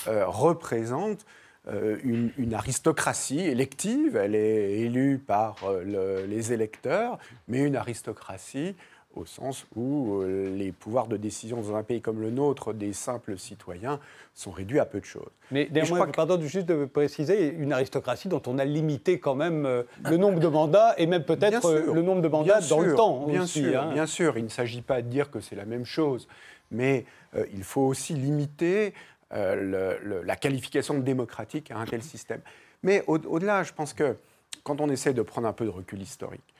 [0.08, 1.26] euh, représentent
[1.72, 4.18] euh, une, aristocratie élective.
[4.18, 8.76] Elle est élue par euh, les électeurs, mais une aristocratie
[9.16, 12.92] au sens où euh, les pouvoirs de décision dans un pays comme le nôtre des
[12.92, 14.02] simples citoyens
[14.34, 15.32] sont réduits à peu de choses.
[15.52, 20.18] Mais néanmoins, pardon juste de préciser, une aristocratie dont on a limité quand même le
[20.18, 23.28] nombre de mandats et même peut-être le nombre de mandats dans le temps.
[23.28, 23.94] Bien sûr, hein.
[23.94, 24.38] bien sûr.
[24.38, 26.28] Il ne s'agit pas de dire que c'est la même chose,
[26.72, 27.06] mais
[27.54, 28.94] il faut aussi limiter
[29.34, 32.42] la qualification démocratique à un tel système.
[32.84, 34.16] Mais au-delà, je pense que
[34.64, 36.54] quand on essaie de prendre un peu de recul historique,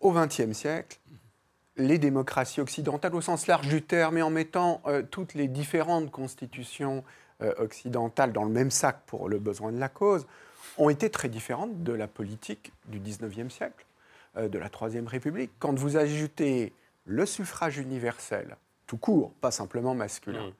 [0.00, 0.98] au XXe siècle,
[1.76, 6.10] les démocraties occidentales au sens large du terme et en mettant euh, toutes les différentes
[6.10, 7.04] constitutions
[7.42, 10.26] euh, occidentales dans le même sac pour le besoin de la cause,
[10.78, 13.84] ont été très différentes de la politique du XIXe siècle,
[14.36, 15.50] euh, de la Troisième République.
[15.58, 16.72] Quand vous ajoutez
[17.06, 20.52] le suffrage universel, tout court, pas simplement masculin,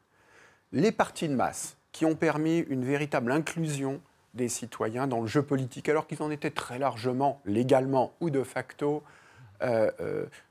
[0.74, 4.00] les partis de masse qui ont permis une véritable inclusion
[4.34, 8.42] des citoyens dans le jeu politique, alors qu'ils en étaient très largement, légalement ou de
[8.42, 9.02] facto,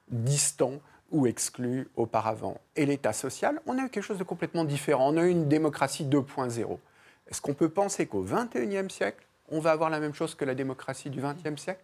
[0.09, 0.79] distant
[1.11, 2.59] ou exclu auparavant.
[2.75, 5.13] Et l'État social, on a eu quelque chose de complètement différent.
[5.13, 6.79] On a eu une démocratie 2.0.
[7.27, 10.55] Est-ce qu'on peut penser qu'au XXIe siècle, on va avoir la même chose que la
[10.55, 11.83] démocratie du XXe siècle?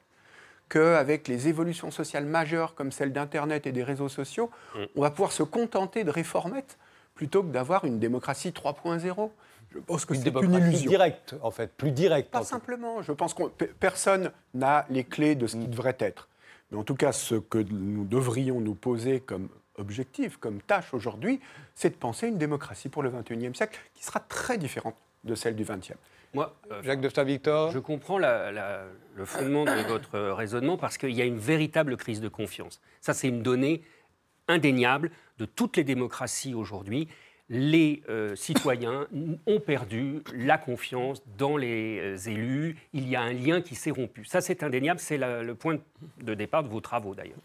[0.68, 4.80] Qu'avec les évolutions sociales majeures comme celle d'Internet et des réseaux sociaux, mm.
[4.96, 6.78] on va pouvoir se contenter de réformettes
[7.20, 9.30] plutôt que d'avoir une démocratie 3.0
[9.72, 10.90] je pense que c'est une illusion.
[10.90, 12.32] directe, en fait, plus directe.
[12.32, 13.02] Pas simplement.
[13.02, 15.70] Je pense que personne n'a les clés de ce qui mm.
[15.70, 16.30] devrait être.
[16.72, 21.42] Mais en tout cas, ce que nous devrions nous poser comme objectif, comme tâche aujourd'hui,
[21.76, 24.96] c'est de penser une démocratie pour le XXIe siècle qui sera très différente
[25.26, 25.98] de celle du XXe.
[26.34, 27.72] Moi, euh, Jacques de Victor?
[27.72, 32.30] Je comprends le fondement de votre raisonnement parce qu'il y a une véritable crise de
[32.30, 32.80] confiance.
[33.02, 33.84] Ça, c'est une donnée
[34.48, 37.08] indéniable de toutes les démocraties aujourd'hui
[37.50, 39.08] les euh, citoyens
[39.48, 42.78] ont perdu la confiance dans les euh, élus.
[42.94, 44.24] Il y a un lien qui s'est rompu.
[44.26, 45.00] Ça, c'est indéniable.
[45.00, 45.80] C'est le point
[46.22, 47.40] de départ de vos travaux, d'ailleurs.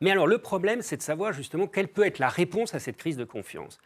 [0.00, 2.98] Mais alors, le problème, c'est de savoir justement quelle peut être la réponse à cette
[2.98, 3.80] crise de confiance.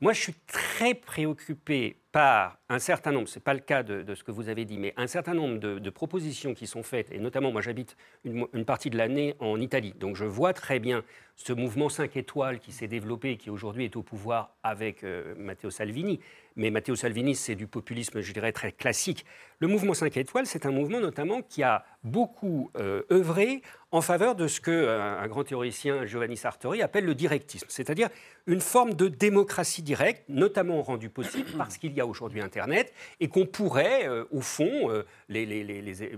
[0.00, 4.14] Moi, je suis très préoccupé par un certain nombre, ce n'est pas le cas de,
[4.14, 7.18] ce que vous avez dit, mais un certain nombre de, propositions qui sont faites, et
[7.18, 11.02] notamment moi j'habite une, partie de l'année en Italie, donc je vois très bien
[11.34, 15.34] ce mouvement 5 étoiles qui s'est développé et qui aujourd'hui est au pouvoir avec euh,
[15.36, 16.20] Matteo Salvini.
[16.56, 19.24] Mais Matteo Salvini, c'est du populisme, je dirais, très classique.
[19.58, 23.62] Le mouvement 5 étoiles, c'est un mouvement notamment qui a beaucoup euh, œuvré
[23.94, 28.08] en faveur de ce que euh, un grand théoricien, Giovanni Sartori, appelle le directisme, c'est-à-dire
[28.48, 33.28] une forme de démocratie directe, notamment rendue possible parce qu'il y a aujourd'hui Internet et
[33.28, 35.46] qu'on pourrait, euh, au fond, euh, les,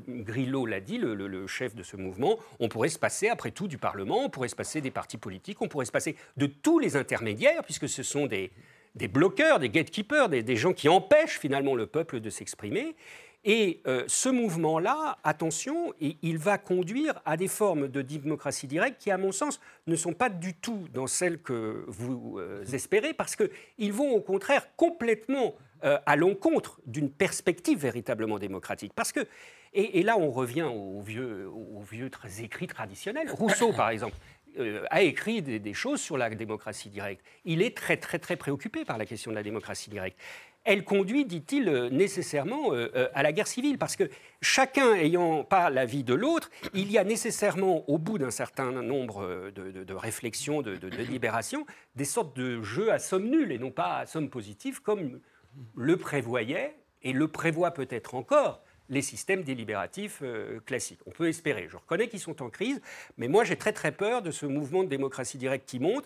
[0.09, 3.76] Grillo l'a dit, le, chef de ce mouvement, on pourrait se passer après tout du
[3.76, 6.97] Parlement, on pourrait se passer des partis politiques, on pourrait se passer de tous les
[6.97, 8.53] intermédiaires, puisque ce sont des,
[8.97, 12.97] des bloqueurs, des gatekeepers, des, gens qui empêchent finalement le peuple de s'exprimer.
[13.44, 19.12] Et euh, ce mouvement-là, attention, il va conduire à des formes de démocratie directe qui,
[19.12, 22.40] à mon sens, ne sont pas du tout dans celles que vous
[22.72, 28.92] espérez, parce qu'ils vont au contraire complètement euh, à l'encontre d'une perspective véritablement démocratique.
[28.94, 29.20] Parce que,
[29.74, 33.30] et, là on revient aux vieux, aux vieux écrits traditionnels.
[33.30, 34.16] Rousseau, par exemple,
[34.59, 37.24] euh, a écrit des, choses sur la démocratie directe.
[37.44, 40.18] Il est très très très préoccupé par la question de la démocratie directe.
[40.64, 42.72] Elle conduit, dit-il, euh, nécessairement
[43.14, 44.11] à la guerre civile, parce que
[44.42, 49.50] chacun ayant pas l'avis de l'autre, il y a nécessairement, au bout d'un certain nombre
[49.54, 53.98] de, réflexions, de, de délibérations, des sortes de jeux à somme nulle et non pas
[53.98, 55.20] à somme positive, comme
[55.76, 61.01] le prévoyait et le prévoit peut-être encore les systèmes délibératifs euh, classiques.
[61.07, 61.68] On peut espérer.
[61.70, 62.80] Je reconnais qu'ils sont en crise,
[63.18, 66.05] mais moi j'ai très très peur de ce mouvement de démocratie directe qui monte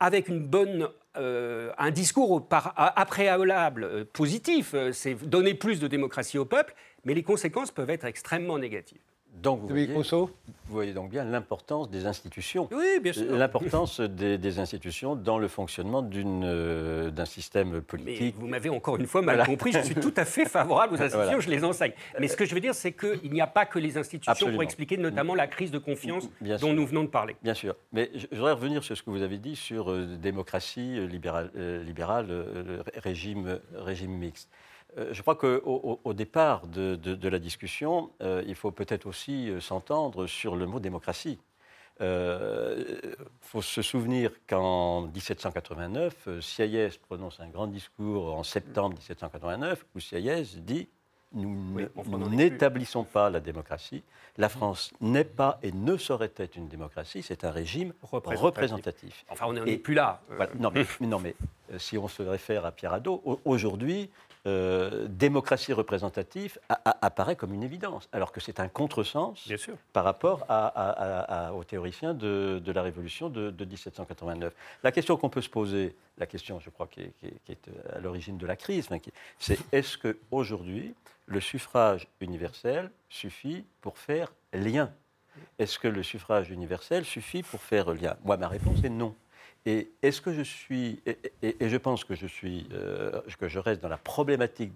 [0.00, 6.44] avec une bonne, euh, un discours appréalable euh, positif, c'est donner plus de démocratie au
[6.44, 6.74] peuple,
[7.04, 9.00] mais les conséquences peuvent être extrêmement négatives.
[9.42, 12.68] Donc, vous voyez, vous voyez, donc bien l'importance des institutions.
[12.72, 13.36] Oui, bien sûr.
[13.36, 18.34] L'importance des, institutions dans le fonctionnement euh, d'un système politique.
[18.36, 19.72] vous m'avez encore une fois mal compris.
[19.72, 21.92] Je suis tout à fait favorable aux institutions, je les enseigne.
[22.18, 24.62] Mais ce que je veux dire, c'est qu'il n'y a pas que les institutions pour
[24.62, 26.28] expliquer notamment la crise de confiance
[26.60, 27.36] dont nous venons de parler.
[27.42, 27.74] Bien sûr.
[27.92, 31.50] Mais je voudrais revenir sur ce que vous avez dit sur euh, démocratie euh, libérale,
[31.84, 32.28] libérale
[32.96, 34.48] régime, régime mixte.
[34.98, 39.60] Euh, je crois qu'au au départ de, la discussion, euh, il faut peut-être aussi euh,
[39.60, 41.38] s'entendre sur le mot démocratie.
[42.00, 50.00] Il faut se souvenir qu'en 1789, Sieyès prononce un grand discours en septembre 1789 où
[50.00, 50.88] Sieyès dit
[51.32, 51.84] nous Oui,
[52.30, 54.02] n'établissons pas la démocratie.
[54.38, 58.44] La France n'est pas et ne saurait être une démocratie, c'est un régime Représentatif.
[58.44, 59.24] représentatif.
[59.28, 60.20] Enfin, on n'en Et- est plus là.
[60.30, 60.52] Euh, Voilà.
[60.58, 61.34] Non, mais, mais non, mais
[61.78, 64.08] si on se réfère à Pierre Hadot, au- aujourd'hui,
[64.48, 69.56] euh, démocratie représentative a- a- apparaît comme une évidence, alors que c'est un contresens Bien
[69.56, 69.74] sûr.
[69.92, 74.54] par rapport à- à- à- à- aux théoriciens de, de la Révolution de, de 1789.
[74.82, 77.52] La question qu'on peut se poser, la question, je crois, qui est, qui est- qui
[77.52, 78.88] est à l'origine de la crise,
[79.38, 80.94] c'est est-ce qu'aujourd'hui,
[81.26, 84.90] le suffrage universel suffit pour faire lien?
[85.58, 88.16] Est-ce que le suffrage universel suffit pour faire lien?
[88.24, 89.14] Moi, ma réponse est non.
[89.66, 91.00] Et est-ce que je suis,
[91.42, 94.72] et, je pense que je suis, euh, que je reste dans la problématique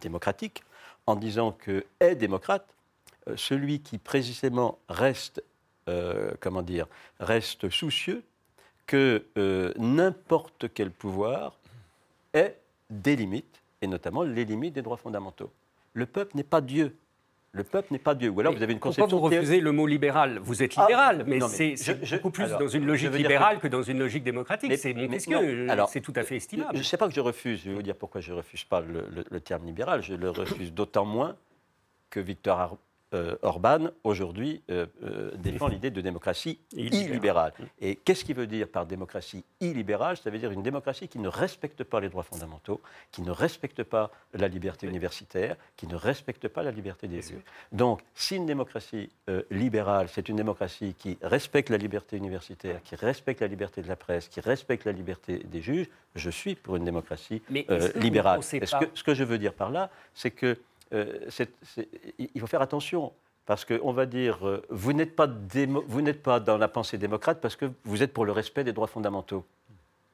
[0.00, 0.62] démocratique
[1.06, 2.66] en disant que est démocrate
[3.28, 5.42] euh, celui qui précisément reste,
[5.88, 6.86] euh, comment dire,
[7.20, 8.22] reste soucieux
[8.86, 9.26] que
[9.76, 11.54] n'importe quel pouvoir
[12.32, 12.56] ait
[12.88, 15.52] des limites, et notamment les limites des droits fondamentaux.
[15.92, 16.96] Le peuple n'est pas Dieu.
[17.52, 18.28] Le peuple n'est pas Dieu.
[18.28, 20.62] Ou alors vous avez une Pourquoi conception vous qui est- refusez le mot libéral Vous
[20.62, 23.62] êtes Ah, libéral, mais non, mais c'est beaucoup plus alors, dans une logique libérale que-
[23.62, 23.68] que...
[23.68, 24.76] dans une logique démocratique.
[24.76, 25.66] C'est Montesquieu.
[25.88, 26.72] c'est tout à fait estimable.
[26.74, 28.64] Je ne sais pas que je refuse, je vais vous dire pourquoi je ne refuse
[28.64, 30.02] pas le, le- le terme libéral.
[30.02, 31.36] Je le refuse d'autant moins
[32.10, 32.60] que Victor
[33.14, 37.08] euh, Orban, aujourd'hui, euh, euh, défend l'idée de démocratie Illibérale.
[37.08, 37.52] illibérale.
[37.80, 40.18] Et qu'est-ce qu'il veut dire par démocratie illibérale?
[40.18, 43.82] Ça veut dire une démocratie qui ne respecte pas les droits fondamentaux, qui ne respecte
[43.82, 47.42] pas la liberté universitaire, qui ne respecte pas la liberté des lieux.
[47.72, 49.10] Donc, si une démocratie
[49.50, 53.96] libérale, c'est une démocratie qui respecte la liberté universitaire, qui respecte la liberté de la
[53.96, 58.40] presse, qui respecte la liberté des juges, je suis pour une démocratie Mais que libérale.
[58.52, 60.58] Et ce, que, ce que je veux dire par là, c'est que
[60.92, 61.28] euh,
[62.18, 63.12] il faut faire attention.
[63.48, 65.26] Parce qu'on va dire, euh, vous n'êtes pas,
[66.22, 69.42] pas dans la pensée démocrate parce que vous êtes pour le respect des droits fondamentaux.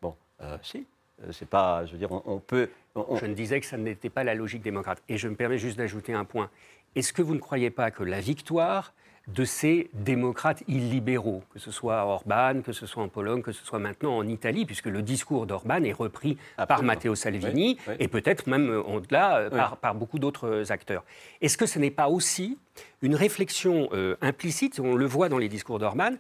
[0.00, 0.86] Bon, euh, si.
[1.32, 2.68] C'est pas, je veux dire, on, peut.
[2.94, 5.02] Je ne disais que ça n'était pas la logique démocrate.
[5.08, 6.50] Et je me permets juste d'ajouter un point.
[6.94, 8.92] Est-ce que vous ne croyez pas que la victoire
[9.26, 13.64] de ces démocrates illibéraux, que ce soit Orban, que ce soit en Pologne, que ce
[13.64, 16.36] soit maintenant en Italie, puisque le discours d'Orban est repris
[16.68, 16.82] par.
[16.82, 17.94] Matteo Salvini Oui, oui.
[18.00, 19.56] et peut-être même euh, au-delà euh, Oui.
[19.56, 21.04] par, par beaucoup d'autres euh, acteurs.
[21.40, 22.58] Est-ce que ce n'est pas aussi
[23.00, 26.12] une réflexion euh, implicite, on le voit dans les discours d'Orban,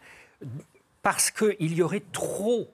[1.02, 2.68] parce qu'il y aurait trop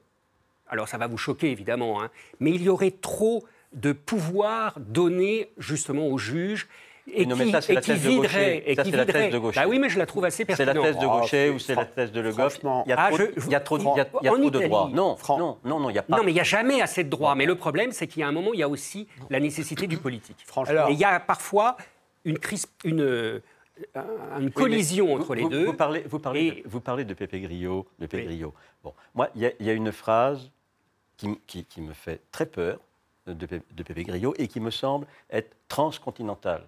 [0.72, 5.50] alors ça va vous choquer évidemment, hein, mais il y aurait trop de pouvoir donné
[5.58, 6.68] justement aux juges
[7.12, 8.70] et Non, mais qui, ça, c'est la thèse de Gaucher.
[8.70, 9.60] et Ça, c'est la thèse de Gaucher.
[9.60, 10.84] Bah oui, mais je la trouve assez C'est la pertinente.
[10.84, 12.52] thèse de Gaucher c'est- ou c'est la thèse de Le Goff?
[12.54, 13.82] franchement- Il y a Ah, trop, il y a trop, de
[14.60, 14.90] droits.
[14.92, 16.16] Non, non, non, non, il n'y a pas.
[16.16, 17.34] Non, mais il n'y a jamais assez de droits.
[17.34, 19.86] Mais le problème, c'est qu'il y a un moment, il y a aussi la nécessité
[19.86, 20.38] du politique.
[20.46, 20.88] Franchement.
[20.88, 21.76] Et il y a parfois
[22.24, 23.40] une, crise, une, euh,
[24.38, 25.64] une collision Oui, mais entre vous- les vous- deux.
[25.64, 27.86] Vous parlez, vous parlez, Et- de, vous parlez de Pépé Grillo.
[27.98, 28.28] de Pépé Oui.
[28.28, 28.54] Grillo.
[28.84, 30.50] Bon, moi, il y, y a une phrase
[31.16, 32.78] qui, qui- qui me fait très peur
[33.26, 36.64] de, de Pépé Grillo et qui me semble être transcontinentale.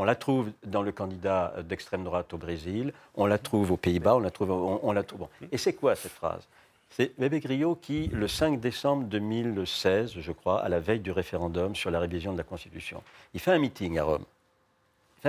[0.00, 4.16] On la trouve dans le candidat d'extrême droite au Brésil, on la trouve aux Pays-Bas,
[4.16, 4.50] on la trouve.
[4.50, 5.20] On, on la trouve.
[5.20, 5.28] bon.
[5.52, 6.48] Et c'est quoi cette phrase?
[6.88, 11.76] C'est Pépé Grillo qui, le 5 décembre 2016, je crois, à la veille du référendum
[11.76, 13.02] sur la révision de la Constitution,
[13.34, 14.24] il fait un meeting à Rome.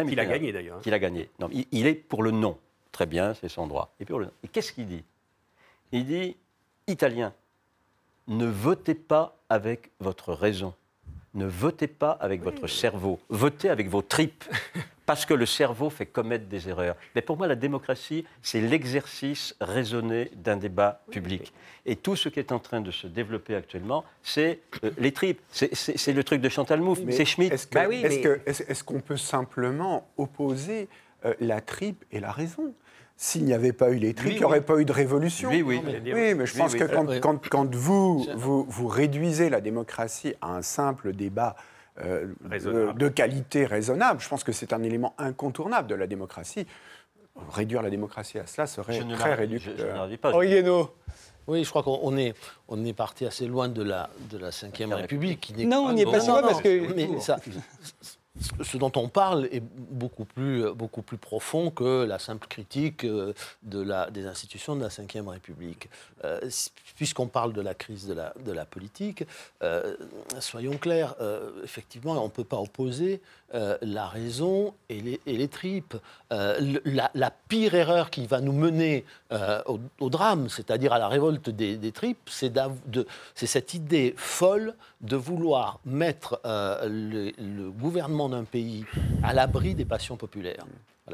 [0.07, 0.77] Il a gagné d'ailleurs.
[0.77, 0.81] hein.
[0.81, 1.29] qu'il a gagné.
[1.39, 2.57] Non, il, il est pour le non.
[2.93, 3.93] Très bien, c'est son droit.
[3.99, 4.05] Et.
[4.43, 5.03] Et qu'est-ce qu'il dit?
[5.91, 6.37] Il dit
[6.87, 7.33] Italien,
[8.29, 10.73] ne votez pas avec votre raison.
[11.33, 13.19] Ne votez pas avec votre cerveau.
[13.29, 14.43] Votez avec vos tripes.
[15.05, 16.95] Parce que le cerveau fait commettre des erreurs.
[17.15, 21.51] Mais pour moi, la démocratie, c'est l'exercice raisonné d'un débat public.
[21.85, 25.41] Et tout ce qui est en train de se développer actuellement, c'est euh, les tripes.
[25.51, 27.51] C'est- le truc de Chantal Mouffe, Mais c'est Schmitt.
[27.51, 30.87] Est-ce Bah oui, mais- est-ce qu'on peut simplement opposer
[31.25, 32.73] euh, la tripe et la raison?
[33.23, 34.65] S'il n'y avait pas eu les tripes, Oui, il n'y aurait oui.
[34.65, 35.49] pas eu de révolution.
[35.49, 35.79] Oui, oui.
[35.85, 36.79] Oui, mais je pense oui.
[36.79, 37.19] que quand, Oui.
[37.21, 41.55] quand- quand vous, vous, vous réduisez la démocratie à un simple débat
[42.03, 42.33] euh,
[42.97, 46.65] de, qualité raisonnable, je pense que c'est un élément incontournable de la démocratie.
[47.51, 49.95] Réduire la démocratie à cela serait Je très je- je réducteur.
[49.95, 50.35] n'arrive pas.
[51.47, 52.33] Oui, je crois qu'on on est,
[52.69, 55.41] on est parti assez loin de la, de la Cinquième République.
[55.41, 57.37] qui n'est- Non, on n'y est pas si loin parce que- Mais ça-
[58.63, 63.33] ce- dont on parle est beaucoup plus, beaucoup plus profond que la simple critique euh,
[63.63, 65.89] de la, des institutions de la Cinquième République.
[66.25, 66.39] Euh,
[66.95, 69.23] Puisqu'on parle de la crise de la, de la politique,
[69.63, 69.95] euh,
[70.39, 71.15] soyons clairs,
[71.63, 73.21] effectivement, on ne peut pas opposer
[73.53, 75.97] euh, la raison et les, tripes.
[76.31, 79.61] Euh, la, pire erreur qui va nous mener euh,
[79.99, 82.53] au, drame, c'est-à-dire à la révolte des, tripes, c'est
[83.35, 88.85] cette idée folle de vouloir mettre le, gouvernement d'un pays
[89.23, 90.65] à l'abri des passions populaires.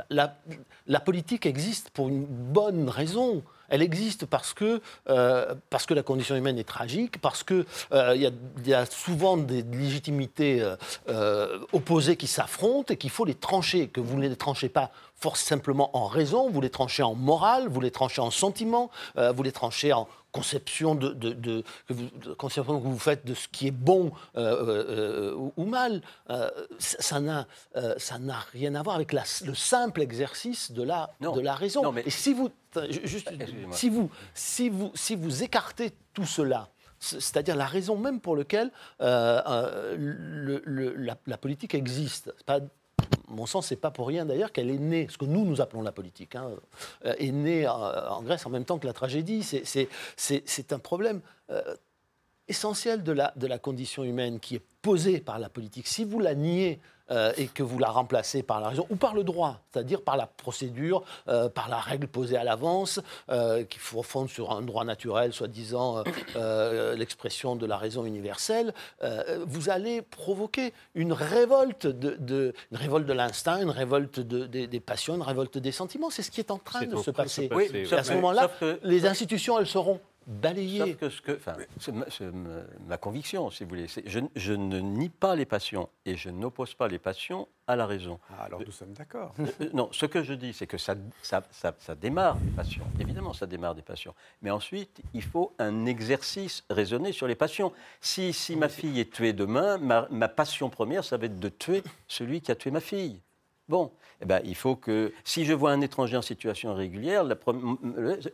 [0.10, 3.42] La politique existe pour une bonne raison.
[3.70, 8.16] Elle existe parce que, euh, parce que la condition humaine est tragique, parce qu'il euh,
[8.66, 10.66] y, a, souvent des légitimités
[11.10, 14.92] euh, opposées qui s'affrontent et qu'il faut les trancher, que vous ne les tranchez pas
[15.18, 19.44] force simplement en raison, vous les tranchez en morale, vous les tranchez en sentiment, vous
[19.44, 20.08] les tranchez en
[20.38, 25.34] conception, de, de, que vous, conception que vous faites de ce qui est bon euh,
[25.36, 26.02] euh, ou, mal.
[26.30, 27.48] Euh, ça n'a
[27.98, 31.92] ça n'a rien à voir avec la, le simple exercice de la, de la raison.
[31.92, 32.04] mais...
[32.06, 32.52] Et si vous,
[33.02, 33.32] juste,
[33.72, 38.72] si, vous, si, vous, si vous écartez tout cela, c'est-à-dire la raison même pour laquelle
[39.00, 40.62] le,
[40.98, 42.34] la, la, politique existe.
[42.46, 42.60] Pas
[43.28, 45.82] mon sens, c'est pas pour rien d'ailleurs qu'elle est née, ce que nous, nous appelons
[45.82, 46.52] la politique, hein,
[47.06, 49.44] euh, est née en Grèce en même temps que la tragédie.
[49.44, 51.76] C'est un problème euh,
[52.48, 55.88] essentiel de la, de la condition humaine qui est posée par la politique.
[55.88, 56.80] Si vous la niez,
[57.10, 60.18] euh, et que vous la remplacez par la raison ou par le droit, c'est-à-dire par
[60.18, 63.00] la procédure, euh, par la règle posée à l'avance,
[63.30, 66.04] euh, qui fonde sur un droit naturel, soi-disant
[66.96, 68.74] l'expression de la raison universelle,
[69.46, 75.22] vous allez provoquer une révolte de, une révolte de l'instinct, une révolte des passions, une
[75.22, 76.10] révolte des sentiments.
[76.10, 77.50] C'est ce qui est en train de se passer.
[77.54, 78.52] Oui, à ce moment-là,
[78.84, 80.96] les institutions, elles seront balayer.
[80.96, 81.56] que ce que, enfin,
[82.86, 86.74] ma, conviction, si vous voulez, je, je, ne nie pas les passions et je n'oppose
[86.74, 88.20] pas les passions à la raison.
[88.30, 89.34] Ah, alors nous sommes d'accord.
[89.40, 92.86] Euh, euh, non, ce que je dis, c'est que ça, ça, ça, démarre des passions.
[93.00, 94.14] Évidemment, ça démarre des passions.
[94.42, 97.72] Mais ensuite, il faut un exercice raisonné sur les passions.
[98.02, 101.50] Si, si ma fille est tuée demain, ma, ma passion première, ça va être de
[101.50, 103.22] tuer celui qui a tué ma fille.
[103.70, 107.36] Bon, eh ben, il faut que, si je vois un étranger en situation irrégulière, la,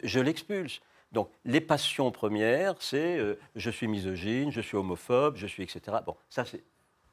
[0.04, 0.82] je l'expulse.
[1.14, 5.98] Donc, les passions premières, c'est euh, je suis misogyne, je suis homophobe, je suis etc.
[6.06, 6.64] Bon, ça, c'est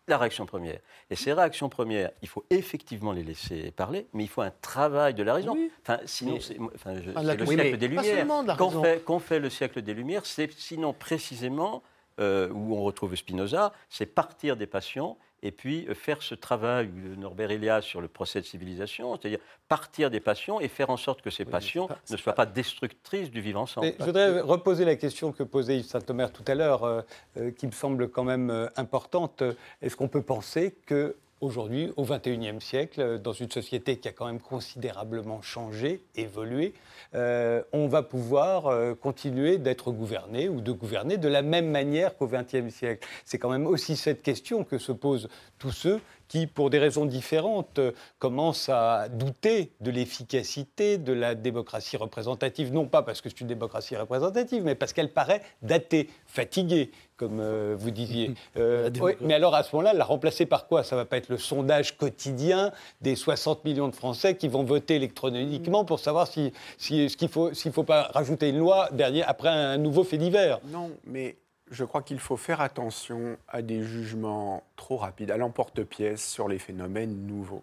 [0.09, 0.81] la réaction première.
[1.11, 5.15] Et ces réactions premières, il faut effectivement les laisser parler, mais il faut un travail
[5.15, 5.57] de la raison.
[5.83, 8.57] Enfin, sinon, c'est le siècle des Lumières.
[8.57, 11.83] Qu'on fait, fait, le siècle des Lumières, c'est sinon précisément
[12.19, 16.89] euh, où on retrouve Spinoza, c'est partir des passions et puis euh, faire ce travail
[16.89, 19.39] de Norbert Elias sur le procès de civilisation, c'est-à-dire
[19.69, 23.41] partir des passions et faire en sorte que ces passions ne soient pas destructrices du
[23.41, 23.93] vivre ensemble.
[23.99, 27.03] je voudrais reposer la question que posait Yves Saint-Omer tout à l'heure, euh,
[27.37, 29.43] euh, qui me semble quand même importante.
[29.83, 34.27] Est-ce qu'on peut penser que aujourd'hui, au XXIe siècle, dans une société qui a quand
[34.27, 36.75] même considérablement changé, évolué,
[37.15, 42.17] euh, on va pouvoir euh, continuer d'être gouverné ou de gouverner de la même manière
[42.17, 43.07] qu'au XXe siècle.
[43.25, 45.29] C'est quand même aussi cette question que se posent
[45.59, 51.35] tous ceux qui, pour des raisons différentes, euh, commencent à douter de l'efficacité de la
[51.35, 56.09] démocratie représentative, non pas parce que c'est une démocratie représentative, mais parce qu'elle paraît datée,
[56.27, 58.35] fatiguée, comme euh, vous disiez.
[58.57, 58.91] Euh,
[59.21, 60.83] mais alors à ce moment-là, la remplacer par quoi?
[60.83, 64.65] Ça ne va pas être le sondage quotidien des 60 millions de Français qui vont
[64.65, 68.59] voter électroniquement pour savoir si, si, ce qu'il faut, s'il ne faut pas rajouter une
[68.59, 70.59] loi derrière, après un nouveau fait divers.
[70.65, 71.37] Non, mais
[71.71, 76.59] je crois qu'il faut faire attention à des jugements trop rapides, à l'emporte-pièce sur les
[76.59, 77.63] phénomènes nouveaux.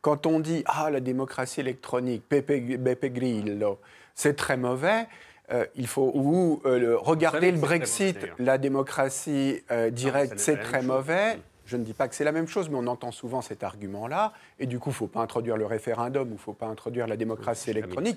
[0.00, 3.80] Quand on dit Ah, la démocratie électronique, Beppe, Grillo,
[4.14, 5.06] c'est très mauvais,
[5.50, 11.38] euh, il faut ou euh, regarder le Brexit, la démocratie euh, directe, c'est très mauvais.
[11.64, 14.32] Je ne dis pas que c'est la même chose, mais on entend souvent cet argument-là.
[14.58, 16.66] Et du coup, il ne faut pas introduire le référendum ou il ne faut pas
[16.66, 18.16] introduire la démocratie électronique.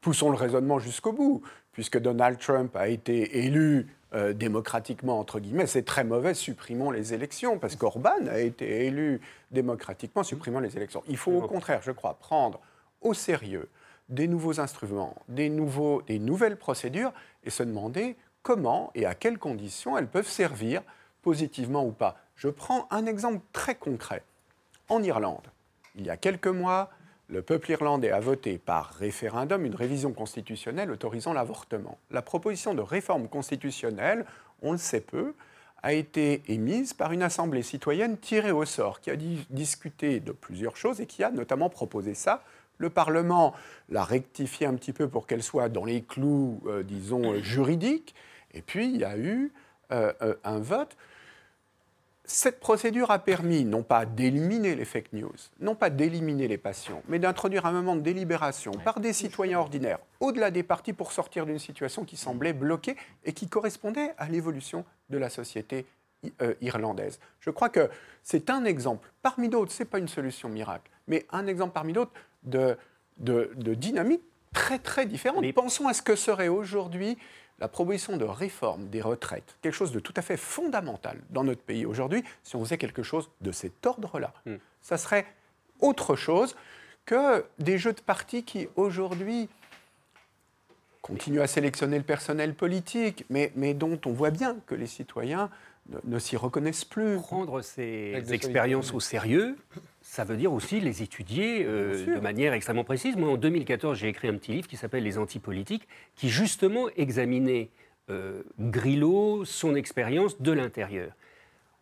[0.00, 1.42] Poussons le raisonnement jusqu'au bout,
[1.72, 7.12] puisque Donald Trump a été élu euh, démocratiquement, entre guillemets, c'est très mauvais, supprimons les
[7.12, 11.02] élections, parce qu'Orban a été élu démocratiquement, supprimons les élections.
[11.08, 12.58] Il faut au contraire, je crois, prendre
[13.02, 13.68] au sérieux
[14.08, 17.12] des nouveaux instruments, des, nouveaux, des nouvelles procédures,
[17.44, 20.82] et se demander comment et à quelles conditions elles peuvent servir,
[21.22, 22.16] positivement ou pas.
[22.36, 24.22] Je prends un exemple très concret.
[24.88, 25.48] En Irlande,
[25.96, 26.90] il y a quelques mois,
[27.28, 31.98] le peuple irlandais a voté par référendum une révision constitutionnelle autorisant l'avortement.
[32.10, 34.24] La proposition de réforme constitutionnelle,
[34.62, 35.34] on le sait peu,
[35.82, 39.16] a été émise par une assemblée citoyenne tirée au sort, qui a
[39.50, 42.42] discuté de plusieurs choses et qui a notamment proposé ça.
[42.78, 43.54] Le Parlement
[43.88, 48.14] l'a rectifié un petit peu pour qu'elle soit dans les clous, euh, disons, juridiques.
[48.54, 49.52] Et puis, il y a eu
[49.92, 50.96] euh, euh, un vote
[52.28, 57.02] cette procédure a permis non pas d'éliminer les fake news, non pas d'éliminer les passions,
[57.08, 61.46] mais d'introduire un moment de délibération par des citoyens ordinaires, au-delà des partis, pour sortir
[61.46, 65.86] d'une situation qui semblait bloquée et qui correspondait à l'évolution de la société
[66.42, 67.18] euh, irlandaise.
[67.40, 67.88] Je crois que
[68.22, 71.94] c'est un exemple, parmi d'autres, ce n'est pas une solution miracle, mais un exemple parmi
[71.94, 72.12] d'autres
[72.44, 72.76] de,
[73.18, 74.22] de, de dynamique
[74.52, 75.42] très très différente.
[75.42, 77.18] Mais pensons à ce que serait aujourd'hui
[77.58, 81.62] la proposition de réforme des retraites, quelque chose de tout à fait fondamental dans notre
[81.62, 84.56] pays aujourd'hui, si on faisait quelque chose de cet ordre-là, hmm.
[84.80, 85.26] ça serait
[85.80, 86.56] autre chose
[87.04, 89.48] que des jeux de partis qui aujourd'hui
[91.02, 95.50] continue à sélectionner le personnel politique, mais, mais dont on voit bien que les citoyens
[95.88, 97.16] ne, ne s'y reconnaissent plus.
[97.16, 99.56] Prendre ces expériences au sérieux,
[100.08, 103.14] ça veut dire aussi les étudier euh, de manière extrêmement précise.
[103.14, 105.86] Moi, en 2014, j'ai écrit un petit livre qui s'appelle Les antipolitiques,
[106.16, 107.68] qui justement examinait
[108.08, 111.12] euh, Grillo, son expérience de l'intérieur.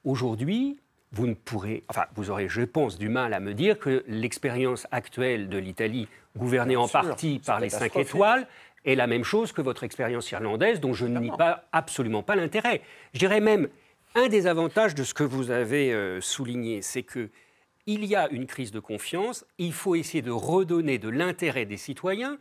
[0.03, 0.77] Aujourd'hui,
[1.13, 4.89] vous ne pourrez, enfin, vous aurez, je pense, du mal à me dire que l'expérience
[4.91, 8.49] actuelle de l'Italie, gouvernée Bien en sûr, partie par les cinq étoiles,
[8.85, 12.35] est la même chose que votre expérience irlandaise, dont je ne nie pas absolument pas
[12.35, 12.83] l'intérêt.
[13.15, 13.69] Je dirais même
[14.17, 17.31] un des avantages de ce que vous avez euh, souligné, c'est que
[17.87, 19.45] il y a une crise de confiance.
[19.59, 22.39] Il faut essayer de redonner de l'intérêt des citoyens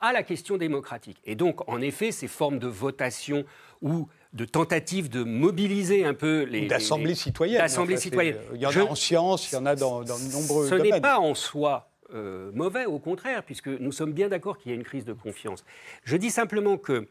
[0.00, 1.18] à la question démocratique.
[1.24, 3.44] Et donc, en effet, ces formes de votation
[3.82, 7.58] ou de tentatives de mobiliser un peu les D'assemblée les- citoyenne.
[7.58, 8.38] d'assemblée Enfin, c'est- citoyenne.
[8.54, 10.68] Il y en Je- a en science, il y en a dans, dans de nombreux
[10.68, 11.00] ce n'est domaines.
[11.02, 14.76] pas en soi euh, mauvais, au contraire, puisque nous sommes bien d'accord qu'il y a
[14.76, 15.64] une crise de confiance.
[16.04, 17.08] Je dis simplement que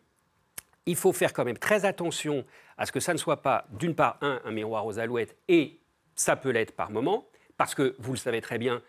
[0.86, 2.46] il faut faire quand même très attention
[2.78, 5.80] à ce que ça ne soit pas, d'une part, un, un miroir aux alouettes, et
[6.16, 7.26] ça peut l'être par moment,
[7.58, 8.82] parce que, vous le savez très bien,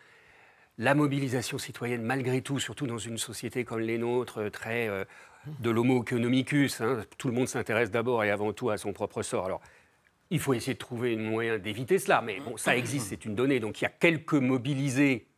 [0.78, 5.04] la mobilisation citoyenne, malgré tout, surtout dans une société comme les nôtres, euh, très euh,
[5.60, 9.22] de l'homo economicus, hein, tout le monde s'intéresse d'abord et avant tout à son propre
[9.22, 9.46] sort.
[9.46, 9.62] Alors,
[10.30, 13.34] il faut essayer de trouver un moyen d'éviter cela, mais bon, ça existe, c'est une
[13.34, 13.60] donnée.
[13.60, 15.28] Donc, il y a quelques mobilisés,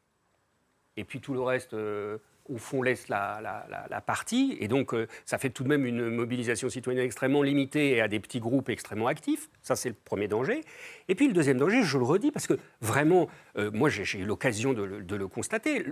[0.97, 2.19] et puis tout le reste, euh,
[2.49, 4.57] au fond, laisse la, partie.
[4.61, 8.09] Et donc, euh, ça fait tout de même une mobilisation citoyenne extrêmement limitée et à
[8.09, 9.49] des petits groupes extrêmement actifs.
[9.63, 10.63] Ça, c'est le premier danger.
[11.09, 14.25] Et puis, le deuxième danger, je le redis, parce que vraiment, euh, moi, j'ai eu
[14.25, 15.85] l'occasion de, le- constater.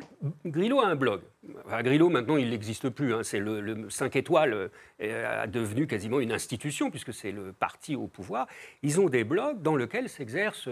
[0.46, 1.20] Grillo a un blog.
[1.82, 3.12] Grillo, maintenant, il n'existe plus.
[3.14, 3.22] hein.
[3.22, 4.70] C'est le, le 5 étoiles
[5.02, 8.46] euh, a devenu quasiment une institution, puisque c'est le parti au pouvoir.
[8.82, 10.68] Ils ont des blogs dans lesquels s'exerce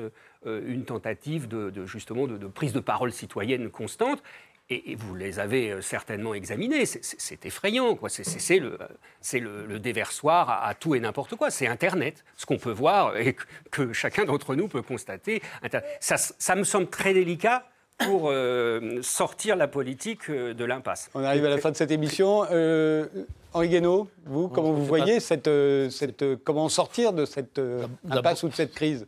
[0.46, 4.22] euh, une tentative de, justement de prise de parole citoyenne constante.
[4.70, 6.86] Et, vous les avez euh, certainement examinés.
[6.86, 8.08] C'est- effrayant, quoi.
[8.08, 8.78] C'est- le,
[9.20, 11.50] c'est le, le déversoir à, tout et n'importe quoi.
[11.50, 13.36] C'est Internet, ce qu'on peut voir et
[13.70, 15.42] que, chacun d'entre nous peut constater.
[16.00, 17.66] Ça, me semble très délicat
[17.98, 21.10] pour euh, sortir la politique euh, de l'impasse.
[21.14, 22.44] On arrive à la fin de cette émission.
[22.50, 23.06] Euh,
[23.54, 27.86] Henri Guénaud, vous, comment vous voyez cette, euh, cette, euh, comment sortir de cette euh,
[28.10, 29.06] impasse ou de cette crise?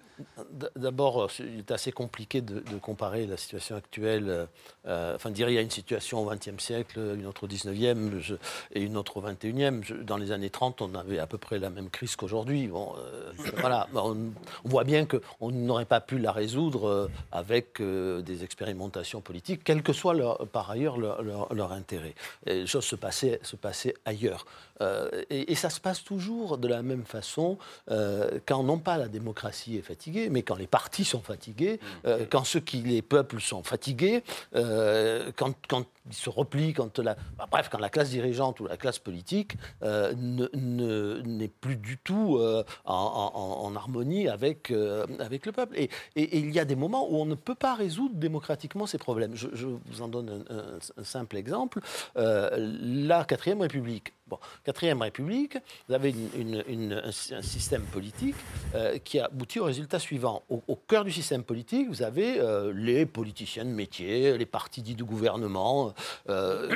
[0.77, 4.47] D'abord, il est assez compliqué de, de comparer la situation actuelle,
[4.87, 7.99] euh, enfin dire il y a une situation au XXe siècle, une autre au XIXe
[8.21, 8.37] je-
[8.73, 9.81] et une autre au XXIe.
[9.83, 12.69] Je- Dans les années 30, on avait à peu près la même crise qu'aujourd'hui.
[12.69, 14.17] Bon, euh, voilà, on,
[14.65, 19.83] on voit bien qu'on n'aurait pas pu la résoudre avec euh, des expérimentations politiques, quel
[19.83, 22.15] que soit leur- par ailleurs leur, leur- leur intérêt.
[22.47, 24.36] Les choses se passaient, se passaient ailleurs.
[24.83, 27.57] Euh, et, et ça se passe toujours de la même façon
[27.91, 32.27] euh, quand non pas la démocratie est fatiguée, mais quand les partis sont fatigués, euh,
[32.29, 34.23] quand ceux qui les peuples sont fatigués,
[34.53, 38.77] quand, quand ils se replient, quand la, bah, bref, quand la classe dirigeante ou la
[38.77, 42.39] classe politique ne- ne- n'est plus du tout
[42.85, 44.73] en, en- en harmonie avec,
[45.19, 45.75] avec le peuple.
[45.79, 48.87] Et, et- et il y a des moments où on ne peut pas résoudre démocratiquement
[48.87, 49.35] ces problèmes.
[49.35, 51.81] Je, je vous en donne un, un- un simple exemple.
[52.17, 54.13] La quatrième République.
[54.29, 55.57] Bon, quatrième République,
[55.89, 58.35] vous avez un, sy- un système politique
[58.75, 60.43] euh, qui aboutit au résultat suivant.
[60.49, 64.97] Au, cœur du système politique, vous avez euh, les politiciens de métier, les partis dits
[64.97, 65.95] de gouvernement,
[66.29, 66.75] euh,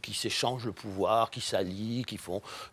[0.00, 2.20] qui s'échangent le pouvoir, qui s'allient, qui,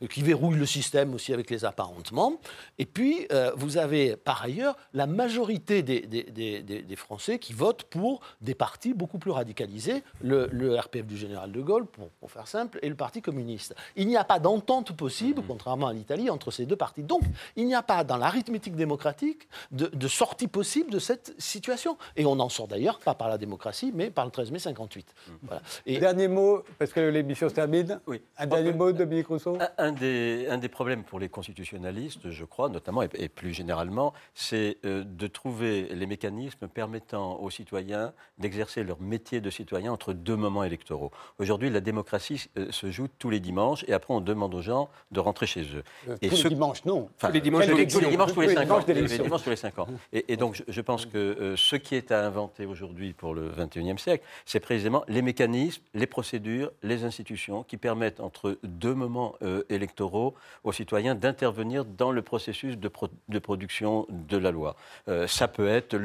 [0.08, 2.40] qui verrouillent le système aussi avec les apparentements.
[2.78, 8.94] Et puis, vous avez par ailleurs la majorité des, Français qui votent pour des partis
[8.94, 12.96] beaucoup plus radicalisés, le, RPF du général de Gaulle, pour, pour faire simple, et le
[12.96, 13.74] Parti communiste.
[13.96, 17.04] Il n'y a pas d'entente possible, contrairement à l'Italie, entre ces deux partis.
[17.04, 17.22] Donc,
[17.56, 21.98] il n'y a pas dans l'arithmétique démocratique de, de sortie possible de cette situation.
[22.16, 25.14] Et on n'en sort d'ailleurs pas par la démocratie, mais par le 13 mai 58.
[25.44, 25.62] Voilà.
[25.86, 28.00] Et, Dernier mot, parce que l'émission se termine.
[28.08, 28.22] Oui.
[28.38, 32.46] Un dernier mot, Dominique Rousseau Un, un des, un des problèmes pour les constitutionnalistes, je
[32.46, 38.14] crois, notamment et, et plus généralement, c'est euh, de trouver les mécanismes permettant aux citoyens
[38.38, 41.12] d'exercer leur métier de citoyen entre deux moments électoraux.
[41.38, 44.90] Aujourd'hui, la démocratie euh, se joue tous les dimanches et après on demande aux gens
[45.12, 45.84] de rentrer chez eux.
[46.08, 47.10] Euh, Et Tous ce- les dimanches, non.
[47.18, 48.00] Enfin, Tous les dimanches tous les- d'élection.
[48.00, 48.86] tous les dimanches tous les Tous les 5 dimanches ans.
[48.88, 49.88] Les dimanches tous les 5 ans.
[50.14, 53.34] Et, et donc, je, je pense que euh, ce qui est à inventer aujourd'hui pour
[53.34, 58.94] le 21e siècle, c'est précisément les mécanismes, les procédures, les institutions qui permettent, entre deux
[58.94, 60.34] moments euh, électoraux,
[60.64, 64.76] aux citoyens d'intervenir dans le processus de, pro- de production de la loi.
[65.08, 65.98] Euh, ça peut être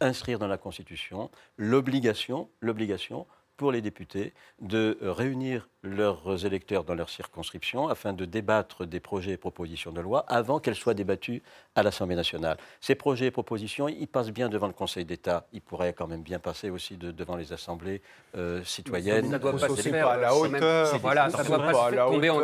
[0.00, 3.26] inscrire dans la Constitution l'obligation, l'obligation
[3.62, 8.98] pour les députés de euh, réunir leurs électeurs dans leur circonscription afin de débattre des
[8.98, 11.42] projets et propositions de loi avant qu'elles soient débattues
[11.76, 12.56] à l'Assemblée nationale.
[12.80, 15.46] Ces projets et propositions, ils passent bien devant le Conseil d'État.
[15.52, 18.02] Ils pourraient quand même bien passer aussi de- devant les assemblées
[18.36, 19.30] euh, citoyennes.
[19.30, 20.98] Ça doit Ça, pas se faire, à la même- hauteur.
[20.98, 22.40] Voilà, ça doit pas se la tomber en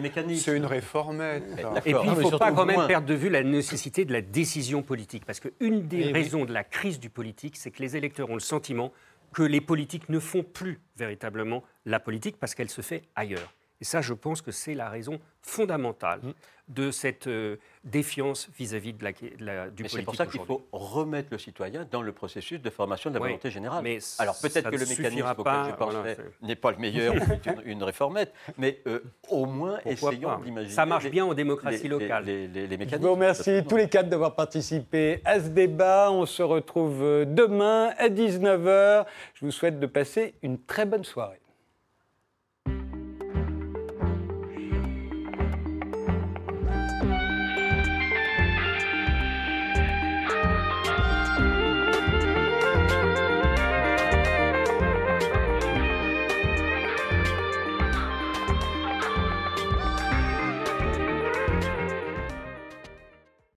[0.00, 0.42] mécanismes.
[0.44, 1.44] C'est une réformette.
[1.86, 2.86] Et puis, il ne faut pas quand même moins.
[2.88, 5.24] perdre de vue la nécessité de la décision politique.
[5.24, 6.12] Parce qu'une des Eh oui.
[6.12, 8.92] raisons de la crise du politique, c'est que les électeurs ont le sentiment
[9.32, 13.54] que les politiques ne font plus véritablement la politique parce qu'elle se fait ailleurs.
[13.82, 16.32] Et ça, je pense que c'est la raison fondamentale Mmh.
[16.68, 20.26] de cette euh, défiance vis-à-vis de la, de la- du Mais c'est politique pour ça
[20.26, 23.82] qu'il faut remettre le citoyen dans le processus de formation de la Oui, volonté générale.
[23.82, 27.12] mais Alors peut-être que le mécanisme auquel pas, je c'est- n'est pas le meilleur,
[27.44, 30.40] c'est une, une réformette, mais euh, au moins Pourquoi essayons pas?
[30.44, 30.72] d'imaginer.
[30.72, 32.24] Ça marche les- bien en démocratie les- locale.
[32.24, 33.02] Les, les- les Je mécanismes.
[33.08, 36.12] vous remercie tous les quatre d'avoir participé à ce débat.
[36.12, 39.06] On se retrouve demain à 19h.
[39.34, 41.40] Je vous souhaite de passer une très bonne soirée.